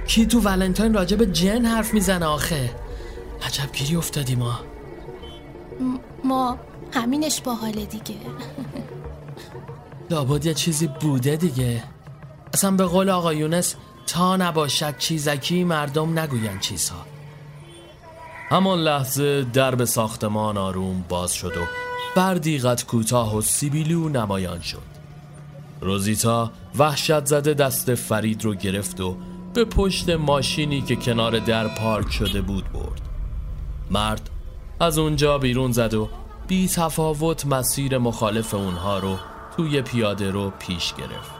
[0.07, 2.71] کی تو ولنتاین راجب جن حرف می‌زنه آخه؟
[3.47, 4.61] عجب گیری افتادی ما.
[6.25, 6.59] ما
[6.93, 8.17] همینش باحاله دیگه.
[10.11, 11.83] لابد یه چیزی بوده دیگه.
[12.55, 13.75] اصلا به قول آقا یونس
[14.07, 17.07] تا نباشد چیزکی مردم نگوین چیزها.
[18.49, 21.61] همان لحظه درب ساختمان آروم باز شد و
[22.17, 24.96] بردی قد کوتاه و سیبیلو نمایان شد.
[25.81, 29.17] روزیتا وحشت زده دست فرید رو گرفت و
[29.55, 33.01] به پشت ماشینی که کنار در پارک شده بود برد.
[33.91, 34.31] مرد
[34.81, 36.09] از اونجا بیرون زد و
[36.49, 39.17] بی تفاوت مسیر مخالف اونها رو
[39.57, 41.31] توی پیاده رو پیش گرفت.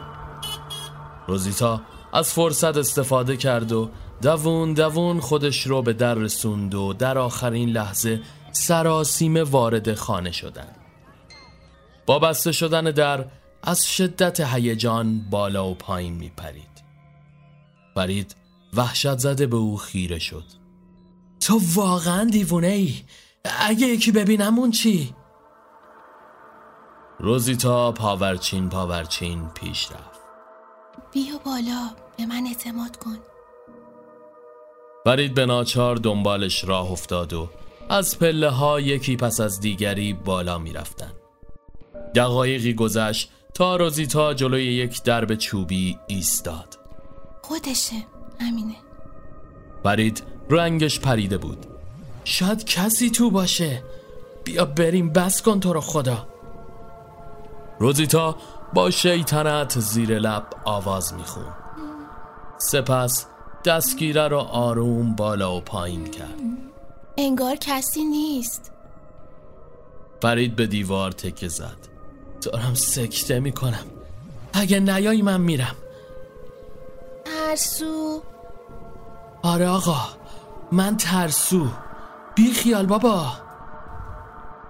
[1.27, 1.81] روزیتا
[2.13, 3.89] از فرصت استفاده کرد و
[4.21, 8.21] دوون دوون خودش رو به در رسوند و در آخرین لحظه
[8.51, 10.67] سراسیمه وارد خانه شدن.
[12.05, 13.25] با بسته شدن در
[13.63, 16.83] از شدت هیجان بالا و پایین می پرید
[17.95, 18.35] فرید
[18.73, 20.43] وحشت زده به او خیره شد.
[21.39, 22.93] تو واقعا دیوونه ای.
[23.59, 25.15] اگه یکی ببینمون چی؟
[27.19, 30.21] روزیتا پاورچین پاورچین پیش رفت.
[31.13, 33.17] بیا بالا به من اعتماد کن.
[35.05, 37.49] فرید به ناچار دنبالش راه افتاد و
[37.89, 41.11] از پله ها یکی پس از دیگری بالا می رفتن.
[42.15, 46.77] دقایقی گذشت تا روزیتا جلوی یک درب چوبی ایستاد.
[47.41, 47.95] خودشه
[48.39, 48.75] همینه
[49.83, 51.65] فرید رنگش پریده بود.
[52.23, 53.83] شاید کسی تو باشه.
[54.43, 56.27] بیا بریم بس کن تو رو خدا.
[57.79, 58.37] روزیتا
[58.73, 61.53] با شیطنت زیر لب آواز میخون.
[62.57, 63.25] سپس
[63.65, 66.39] دستگیره رو آروم بالا و پایین کرد.
[67.17, 68.71] انگار کسی نیست.
[70.21, 71.96] فرید به دیوار تکه زد.
[72.51, 73.85] دارم سکته می‌کنم.
[74.53, 75.75] اگه نیایی من میرم.
[77.25, 78.21] ترسو.
[79.43, 80.01] آره آقا
[80.71, 81.67] من ترسو.
[82.35, 83.31] بی خیال بابا.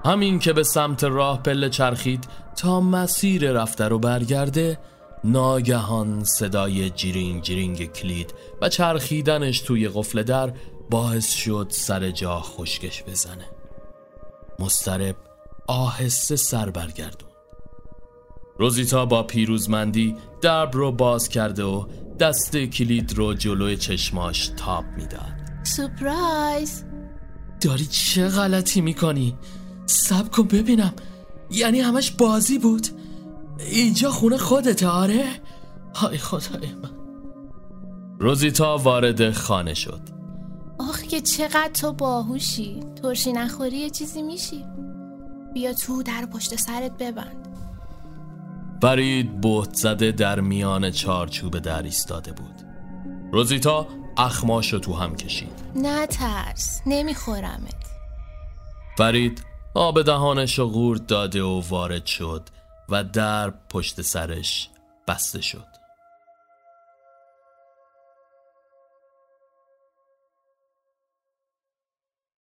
[0.05, 4.77] همین که به سمت راه پله چرخید تا مسیر رفته رو برگرده
[5.23, 10.53] ناگهان صدای جیرینگ جیرینگ کلید و چرخیدنش توی قفل در
[10.89, 13.45] باعث شد سر جا خشکش بزنه.
[14.59, 15.15] مضطرب
[15.67, 17.29] آهسته سر برگردون.
[18.59, 21.85] روزیتا با پیروزمندی درب رو باز کرده و
[22.19, 25.33] دسته کلید رو جلوی چشماش تاب می‌داد.
[25.63, 26.83] surprise!
[27.61, 29.35] داری چه غلطی می‌کنی؟
[29.85, 30.93] صبر کن ببینم.
[31.51, 32.87] یعنی همش بازی بود؟
[33.59, 35.25] اینجا خونه خودت آره؟
[35.95, 36.91] های خدای من.
[38.19, 40.01] روزیتا وارد خانه شد.
[40.79, 42.79] آخ که چقدر تو باهوشی.
[43.01, 44.65] ترشی نخوری یه چیزی میشی.
[45.53, 47.46] بیا تو در پشت سرت ببند.
[48.81, 52.55] فرید بهت زده در میان چارچوب در ایستاده بود.
[53.31, 53.87] روزیتا
[54.17, 55.61] اخماشو تو هم کشید.
[55.75, 57.85] نه ترس نمیخورمت.
[58.97, 62.49] فرید آب دهانش رو غورد داده و وارد شد
[62.89, 64.69] و در پشت سرش
[65.07, 65.67] بسته شد.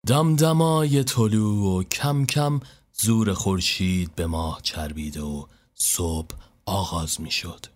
[0.07, 2.61] دمدمای طلوع و کم کم
[2.93, 5.45] زور خورشید به ماه چربیده و
[5.79, 6.35] صبح
[6.67, 7.67] آغاز می شد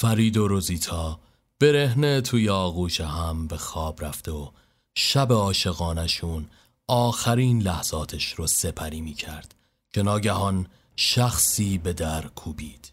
[0.00, 1.20] فرید و روزیتا
[1.60, 4.50] برهنه توی آغوش هم به خواب رفته و
[4.94, 6.48] شب عاشقانشون
[6.88, 9.54] آخرین لحظاتش رو سپری می کرد
[9.92, 10.66] که ناگهان
[10.96, 12.92] شخصی به در کوبید.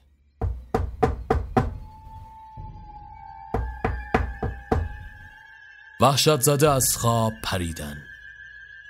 [6.02, 7.98] وحشت زده از خواب پریدن.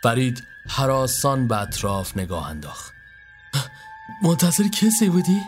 [0.04, 2.99] فرید حراسان به اطراف نگاه انداخت.
[4.22, 5.42] منتظر کسی بودی؟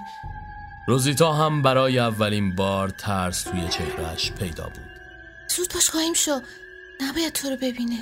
[0.88, 4.92] روزیتا هم برای اولین بار ترس توی چهرش پیدا بود.
[5.56, 6.40] زود باش قایم شو.
[7.02, 8.00] نباید تو رو ببینه.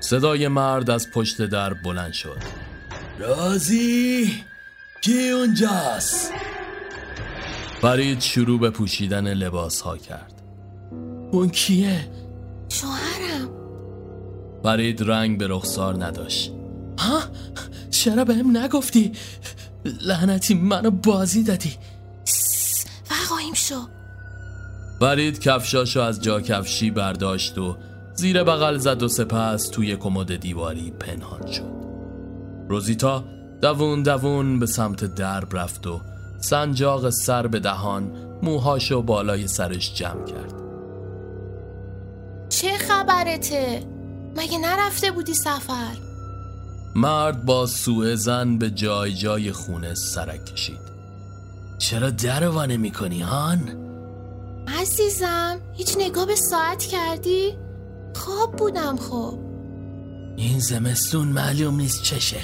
[0.00, 2.42] صدای مرد از پشت در بلند شد.
[3.18, 4.44] رازی
[5.00, 6.32] کی اونجاست؟
[7.80, 10.42] فرید شروع به پوشیدن لباس ها کرد.
[11.32, 12.10] اون کیه؟
[12.68, 13.50] شوهرم.
[14.62, 16.52] فرید رنگ به رخسار نداشت.
[16.98, 17.20] ها؟
[17.90, 19.12] چرا بهم نگفتی؟
[19.84, 21.72] لعنتی منو بازی دادی.
[23.10, 23.80] وقایم شو.
[25.00, 27.76] فرید کفشاشو از جا کفشی برداشت و
[28.14, 31.74] زیر بغل زد و سپس توی کمد دیواری پنهان شد.
[32.68, 33.24] روزیتا
[33.62, 36.00] دوون دوون به سمت درب رفت و
[36.40, 40.54] سنجاق سر به دهان موهاشو بالای سرش جمع کرد.
[42.48, 43.82] چه خبرته؟
[44.36, 46.13] مگه نرفته بودی سفر؟
[46.96, 50.94] مرد با سوء زن به جای جای خونه سرک کشید.
[51.78, 53.60] چرا در وانه می‌کنی هان؟
[54.80, 57.54] عزیزم هیچ نگاه به ساعت کردی؟
[58.14, 59.38] خواب بودم خب
[60.36, 62.40] این زمستون معلوم نیست چشه.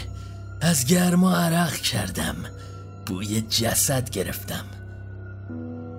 [0.60, 2.36] از گرما عرق کردم.
[3.06, 4.64] بوی جسد گرفتم.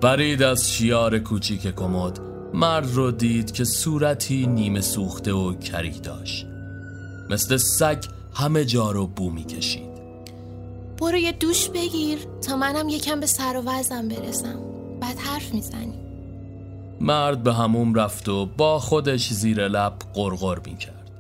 [0.01, 2.19] فرید از شیار کوچیک کمد.
[2.53, 6.45] مرد رو دید که صورتی نیمه سوخته و کریه داشت.
[7.29, 9.91] مثل سگ همه جا رو بو می‌کشید.
[10.97, 14.59] برو یه دوش بگیر تا منم یکم به سر و وزم برسم.
[15.01, 16.01] بعد حرف می‌زنی.
[17.01, 21.11] مرد به هموم رفت و با خودش زیر لب قرقر می‌کرد.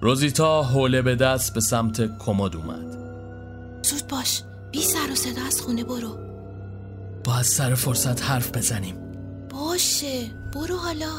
[0.00, 2.98] روزیتا حوله به دست به سمت کمد اومد.
[3.82, 6.16] زود باش بی سر و صدا از خونه برو.
[7.24, 8.94] باید سر فرصت حرف بزنیم.
[9.50, 11.12] باشه برو حالا.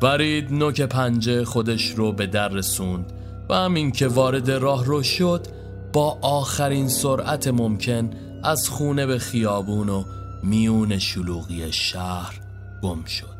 [0.00, 3.12] فرید نوک پنجه خودش رو به در رسوند.
[3.48, 5.46] و همین که وارد راه رو شد
[5.92, 8.10] با آخرین سرعت ممکن
[8.42, 10.04] از خونه به خیابون و
[10.42, 12.40] میون شلوغی شهر
[12.82, 13.35] گم شد.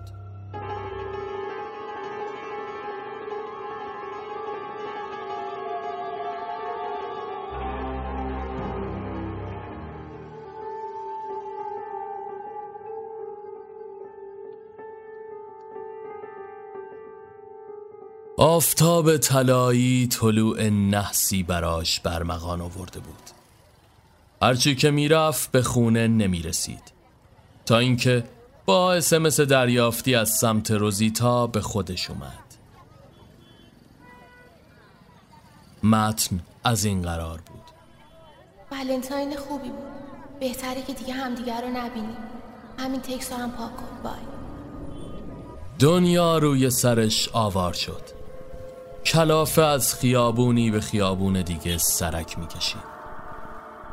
[18.47, 23.31] آفتاب طلایی طلوع نحسی براش برمغان آورده بود.
[24.43, 26.83] هرچی که می‌رفت به خونه نمی‌رسید.
[27.67, 28.25] تا اینکه
[28.65, 32.45] با اسمس دریافتی از سمت روزیتا به خودش اومد.
[35.83, 37.65] متن از این قرار بود.
[38.73, 40.41] ولنتاین خوبی بود.
[40.41, 42.17] بهتره که دیگه همدیگه رو نبینیم.
[42.79, 44.03] همین تکس رو هم پاک کن.
[44.05, 44.13] بای.
[45.79, 48.16] دنیا روی سرش آوار شد.
[49.07, 52.97] کلافه از خیابونی به خیابون دیگه سرک می‌کشید.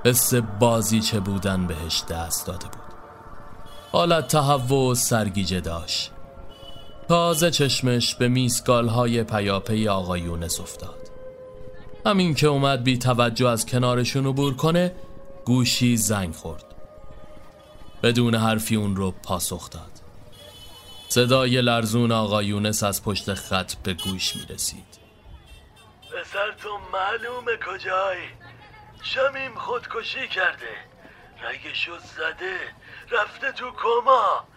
[0.05, 2.93] حس بازیچه بودن بهش دست داده بود.
[3.91, 6.11] حالت تهوع و سرگیجه داشت.
[7.07, 11.09] تازه چشمش به میسگال های پیاپی آقا یونس افتاد.
[12.05, 14.95] همین که اومد بی توجه از کنارشون عبور کنه
[15.45, 16.66] گوشی زنگ خورد.
[18.03, 19.91] بدون حرفی اون رو پاسخ داد.
[21.09, 24.93] صدای لرزون آقا یونس از پشت خط به گوش می رسید
[26.14, 28.18] پسر تو معلومه کجای
[29.03, 30.76] شمیم خودکشی کرده.
[31.43, 32.57] رگشو زده.
[33.11, 34.47] رفته تو کما.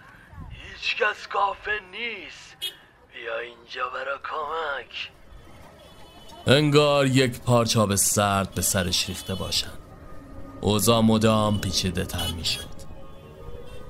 [0.51, 2.57] هیچ کس کافه نیست.
[3.15, 5.11] بیا اینجا برا کمک.
[6.47, 9.73] انگار یک پارچاب سرد به سرش ریخته باشن.
[10.61, 12.77] اوضاع مدام پیچیده تر می شد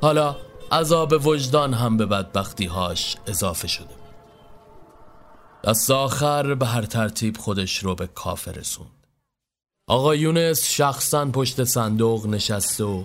[0.03, 0.37] حالا
[0.73, 4.06] عذاب وجدان هم به بدبختیهاش اضافه شده.
[5.67, 9.07] دست آخر به هر ترتیب خودش رو به کافه رسوند.
[9.89, 13.05] آقا یونس شخصا پشت صندوق نشسته و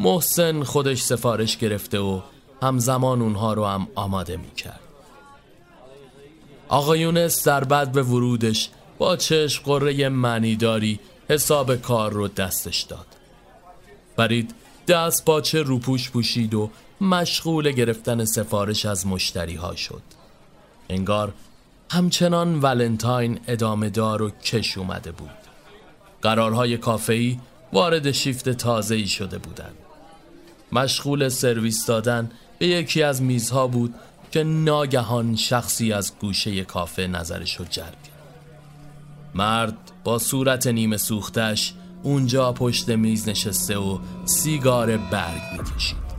[0.00, 2.20] محسن خودش سفارش گرفته و
[2.62, 4.80] همزمان اونها رو هم آماده می کرد
[6.68, 13.06] آقا یونس در بعد به ورودش با چشم قره معنیداری حساب کار رو دستش داد.
[14.16, 14.54] فرید
[14.88, 20.02] دست باچه روپوش پوشید و مشغول گرفتن سفارش از مشتری ها شد.
[20.88, 21.32] انگار
[21.92, 25.30] همچنان ولنتاین ادامه دار و کش اومده بود.
[26.22, 27.38] قرارهای کافه‌ای
[27.72, 29.74] وارد شیفت تازه ای شده بودند.
[30.72, 33.94] مشغول سرویس دادن به یکی از میزها بود
[34.30, 38.34] که ناگهان شخصی از گوشه کافه نظرش رو جلب کرد.
[39.34, 46.10] مرد با صورت نیمه سوختش اونجا پشت میز نشسته و سیگار برگ می‌کشید.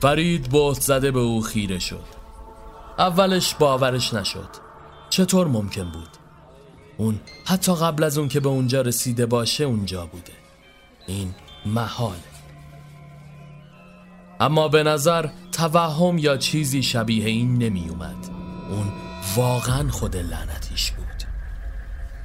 [0.00, 2.23] فرید بهت زده به او خیره شد.
[2.98, 4.48] اولش باورش نشد.
[5.10, 6.08] چطور ممکن بود؟
[6.96, 10.32] اون حتی قبل از اون که به اونجا رسیده باشه اونجا بوده.
[11.06, 11.34] این
[11.66, 12.16] محال.
[14.40, 18.26] اما به نظر توهم یا چیزی شبیه این نمی اومد
[18.70, 18.92] اون
[19.36, 21.04] واقعا خود لعنتیش بود.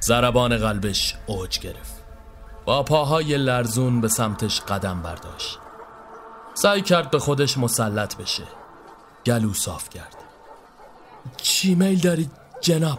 [0.00, 1.94] زربان قلبش اوج گرفت.
[2.64, 5.58] با پاهای لرزون به سمتش قدم برداشت.
[6.54, 8.44] سعی کرد به خودش مسلط بشه.
[9.26, 10.19] گلو صاف کرد.
[11.36, 12.98] چی میل دارید جناب؟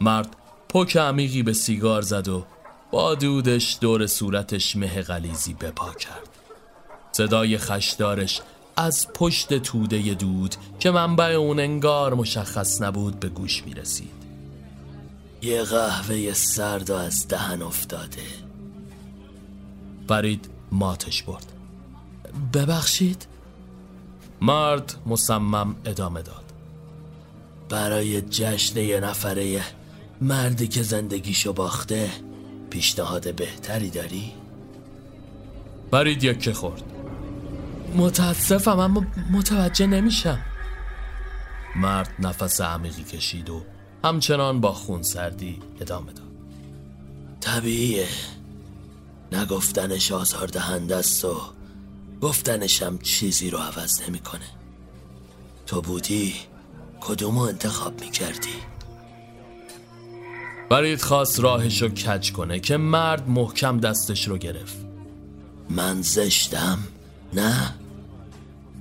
[0.00, 0.36] مرد
[0.68, 2.44] پک عمیقی به سیگار زد و
[2.90, 6.28] با دودش دور صورتش مه غلیزی بپا کرد.
[7.12, 8.40] صدای خشدارش
[8.76, 14.18] از پشت توده دود که منبع اون انگار مشخص نبود به گوش می رسید
[15.42, 18.22] یه قهوه سرد و از دهن افتاده.
[20.08, 21.52] فرید ماتش برد.
[22.54, 23.26] ببخشید؟
[24.40, 26.47] مرد مصمم ادامه داد.
[27.68, 29.60] برای جشن یه نفره
[30.20, 32.10] مردی که زندگیشو باخته
[32.70, 34.32] پیشنهاد بهتری داری؟
[35.90, 36.82] فرید یکه خورد.
[37.96, 40.38] متاسفم اما متوجه نمیشم.
[41.76, 43.62] مرد نفس عمیقی کشید و
[44.04, 46.26] همچنان با خون سردی ادامه داد.
[47.40, 48.06] طبیعیه.
[49.32, 51.40] نگفتنش آزار دهنده است و
[52.20, 54.46] گفتنشم چیزی رو عوض نمی‌کنه.
[55.66, 56.34] تو بودی؟
[57.08, 58.54] کدومو انتخاب می‌کردی؟
[60.70, 64.76] فرید خواست راهش رو کج کنه که مرد محکم دستش رو گرفت.
[65.70, 66.78] من زشتم
[67.32, 67.74] نه؟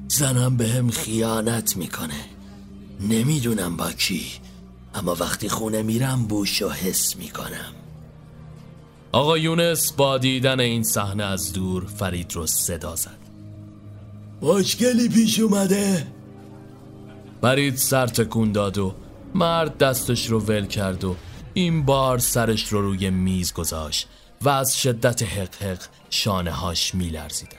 [0.07, 2.25] زنم به هم خیانت می‌کنه.
[3.09, 4.25] نمی‌دونم با کی
[4.95, 7.73] اما وقتی خونه میرم بوش و حس می‌کنم.
[9.11, 13.17] آقا یونس با دیدن این صحنه از دور فرید رو صدا زد.
[14.41, 16.16] مشکلی پیش اومده.
[17.41, 18.95] فرید سر تکون داد و
[19.35, 21.15] مرد دستش رو ول کرد و
[21.53, 24.07] این بار سرش رو روی میز گذاشت
[24.41, 27.57] و از شدت حق حق شانه هاش می لرزیدن.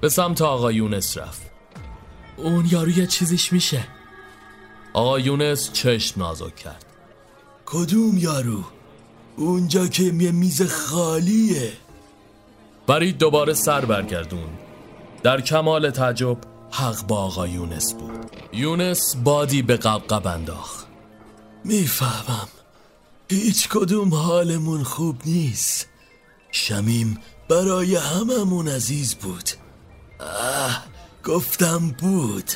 [0.00, 1.42] به سمت آقا یونس رفت.
[2.36, 3.84] اون یارو یه چیزیش میشه.
[4.92, 6.84] آقا یونس چشم نازک کرد.
[7.66, 8.64] کدوم یارو؟
[9.36, 11.72] اونجا که یه میز خالیه.
[12.86, 14.48] برید دوباره سر برگردون.
[15.22, 16.38] در کمال تعجب
[16.70, 18.30] حق با آقا یونس بود.
[18.52, 20.86] یونس بادی به قبقب انداخت.
[21.64, 22.48] می‌فهمم.
[23.30, 25.88] هیچ کدوم حالمون خوب نیست.
[26.50, 27.18] شمیم
[27.48, 29.50] برای هممون عزیز بود.
[30.20, 30.84] آه
[31.24, 32.50] گفتم بود.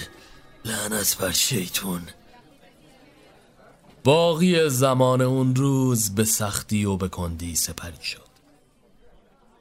[0.64, 2.02] لعنت بر شیطون.
[4.04, 8.20] باقی زمان اون روز به سختی و به کندی سپری شد.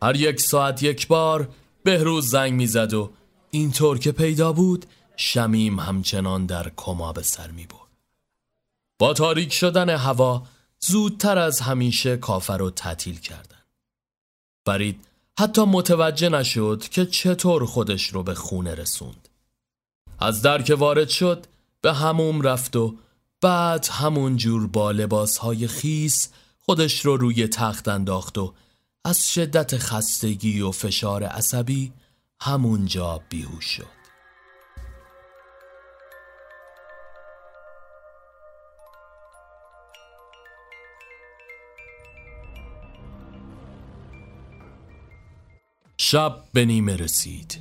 [0.03, 1.49] هر یک ساعت یک بار
[1.83, 3.11] بهروز زنگ می‌زد و
[3.55, 4.85] اینطور که پیدا بود
[5.15, 7.79] شمیم همچنان در کما به سر می برد.
[8.99, 10.43] با تاریک شدن هوا
[10.79, 13.61] زودتر از همیشه کافر رو تعطیل کردن.
[14.65, 15.05] فرید
[15.39, 19.29] حتی متوجه نشد که چطور خودش رو به خونه رسوند.
[20.19, 21.45] از در که وارد شد
[21.81, 22.95] به هموم رفت و
[23.41, 26.29] بعد همون جور با لباسهای خیس
[26.61, 28.53] خودش رو روی تخت انداخت و
[29.05, 31.91] از شدت خستگی و فشار عصبی
[32.41, 34.03] همونجا بیهوش شد.
[45.97, 47.59] شب به نیمه رسید.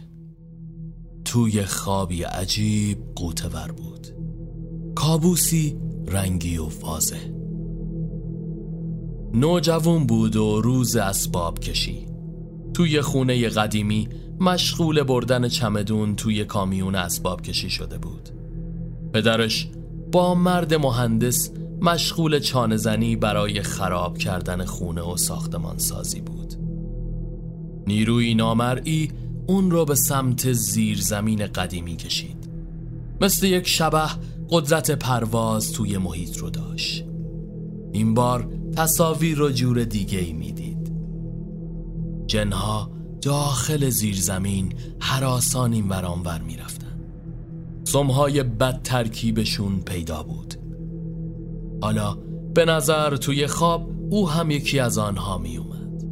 [1.24, 4.06] توی خوابی عجیب قوتور بود.
[4.94, 7.28] کابوسی رنگی و واضح.
[9.34, 12.06] نوجوان بود و روز اسباب کشی.
[12.74, 14.08] توی خونه قدیمی
[14.40, 18.28] مشغول بردن چمدون توی کامیون اسباب کشی شده بود.
[19.12, 19.68] پدرش
[20.12, 26.54] با مرد مهندس مشغول چانهزنی برای خراب کردن خونه و ساختمان سازی بود.
[27.86, 29.10] نیروی نامرئی
[29.46, 32.50] اون رو به سمت زیرزمین قدیمی کشید.
[33.20, 34.08] مثل یک شبه
[34.50, 37.04] قدرت پرواز توی محیط رو داشت.
[37.92, 40.92] این بار تصاویر رو جور دیگه ای می‌دید.
[42.26, 42.91] جنها
[43.22, 47.00] داخل زیرزمین حراسان این ورانور می‌رفتن
[47.84, 50.54] سمهای بد ترکیبشون پیدا بود.
[51.82, 52.18] حالا
[52.54, 56.04] به نظر توی خواب او هم یکی از آنها می اومد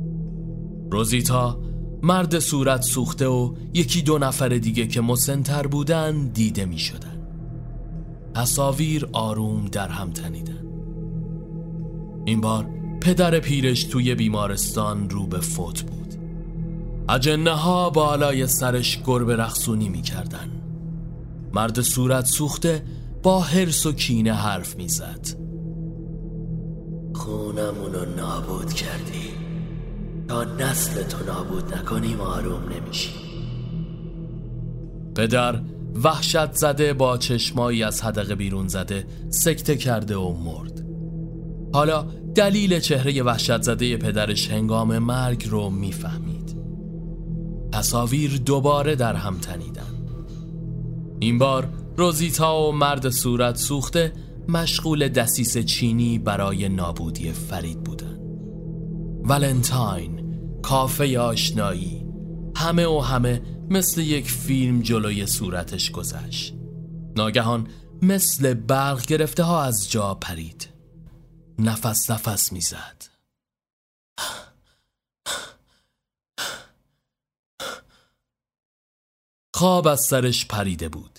[0.90, 1.60] روزیتا
[2.02, 7.22] مرد صورت سوخته و یکی دو نفر دیگه که مسنتر بودن دیده می شدن
[8.34, 10.66] تصاویر آروم در هم تنیدن.
[12.24, 12.66] این بار
[13.00, 16.09] پدر پیرش توی بیمارستان رو به فوت بود.
[17.10, 20.50] اجنه ها بالای سرش گربه رخصونی می کردن.
[21.52, 22.82] مرد صورت سوخته
[23.22, 25.28] با حرس و کینه حرف می زد
[27.14, 29.30] خونمونو نابود کردی.
[30.28, 33.14] تا نسل تو نابود نکنیم آروم نمیشی
[35.14, 35.60] پدر
[36.04, 40.84] وحشت زده با چشمایی از حدقه بیرون زده سکته کرده و مرد.
[41.72, 46.39] حالا دلیل چهره وحشت زده پدرش هنگام مرگ رو می‌فهمید
[47.72, 50.06] تصاویر دوباره در هم تنیدن
[51.20, 54.12] این بار روزیتا و مرد صورت سوخته
[54.48, 58.18] مشغول دسیس چینی برای نابودی فرید بودن
[59.24, 60.20] ولنتاین
[60.62, 62.06] کافه آشنایی
[62.56, 66.54] همه و همه مثل یک فیلم جلوی صورتش گذشت.
[67.16, 67.66] ناگهان
[68.02, 70.68] مثل برق گرفته ها از جا پرید.
[71.58, 72.99] نفس نفس می‌زد.
[79.60, 81.18] خواب از سرش پریده بود.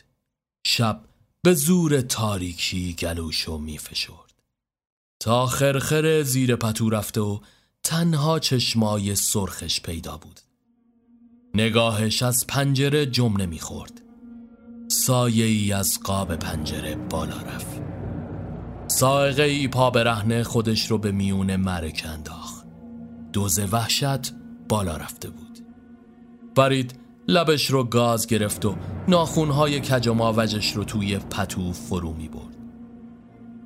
[0.68, 1.02] شب
[1.44, 4.40] به زور تاریکی گلوشو میفشرد.
[5.20, 7.40] تا خرخر زیر پتو رفته و
[7.84, 10.40] تنها چشمای سرخش پیدا بود.
[11.54, 14.02] نگاهش از پنجره جمله می‌خورد.
[14.88, 17.82] سایه ای از قاب پنجره بالا رفت.
[18.88, 22.66] سائقه ای پا به رهنه خودش رو به میون مرک انداخت.
[23.34, 24.34] دوز وحشت
[24.70, 25.60] بالا رفته بود.
[26.56, 27.01] فرید
[27.32, 28.76] لبش رو گاز گرفت و
[29.08, 32.58] ناخونهای کج و ماوجش رو توی پتو فرو می برد.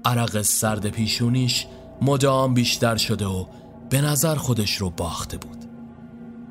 [0.05, 1.65] عرق سرد پیشونیش
[2.01, 3.45] مدام بیشتر شده و
[3.89, 5.65] به نظر خودش رو باخته بود.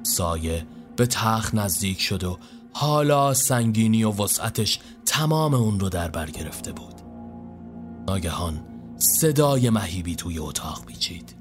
[0.03, 2.39] سایه به تخت نزدیک شد و
[2.73, 6.95] حالا سنگینی و وسعتش تمام اون رو در بر گرفته بود.
[8.09, 8.65] ناگهان
[8.99, 11.37] صدای مهیبی توی اتاق بیچید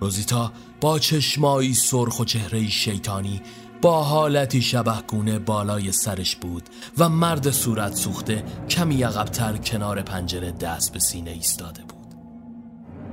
[0.00, 3.40] روزیتا با چشمایی سرخ و چهره شیطانی
[3.82, 6.62] با حالتی شبهگونه بالای سرش بود
[6.98, 12.14] و مرد صورت سوخته کمی عقبتر کنار پنجره دست به سینه ایستاده بود.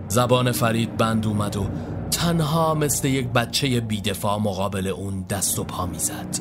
[0.08, 1.68] زبان فرید بند اومد و
[2.12, 6.40] تنها مثل یک بچه بیدفاع مقابل اون دست و پا می‌زد.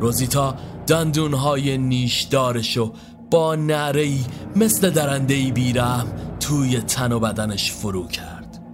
[0.00, 0.54] روزیتا
[0.86, 2.92] دندونهای نیشدارشو
[3.30, 4.24] با نعرهی
[4.56, 6.06] مثل درندهی بیرم
[6.40, 8.64] توی تن و بدنش فرو کرد.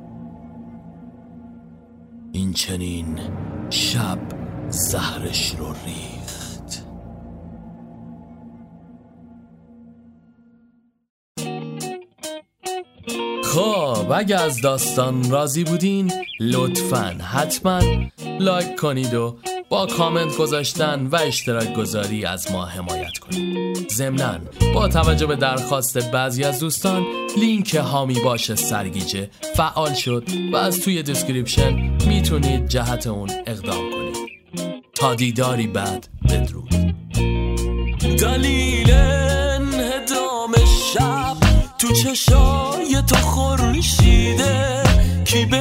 [2.32, 3.18] این چنین
[3.74, 4.18] شب
[4.68, 6.84] زهرش رو ریخت.
[13.44, 17.80] خب اگه از داستان راضی بودین لطفا حتما
[18.40, 19.38] لایک کنید و
[19.74, 23.88] کامنت گذاشتن و اشتراک گذاری از ما حمایت کنید.
[23.90, 24.38] ضمنا
[24.74, 27.06] با توجه به درخواست بعضی از دوستان
[27.36, 31.72] لینک هامی باش سرگیجه فعال شد و از توی description
[32.06, 34.16] می‌تونید جهت اون اقدام کنید.
[34.94, 36.70] تا دیداری بعد بدرود.
[38.18, 40.52] دلیل انهدام
[40.94, 41.36] شب
[41.78, 44.82] تو چشای تو خورشیده.
[45.24, 45.56] کی به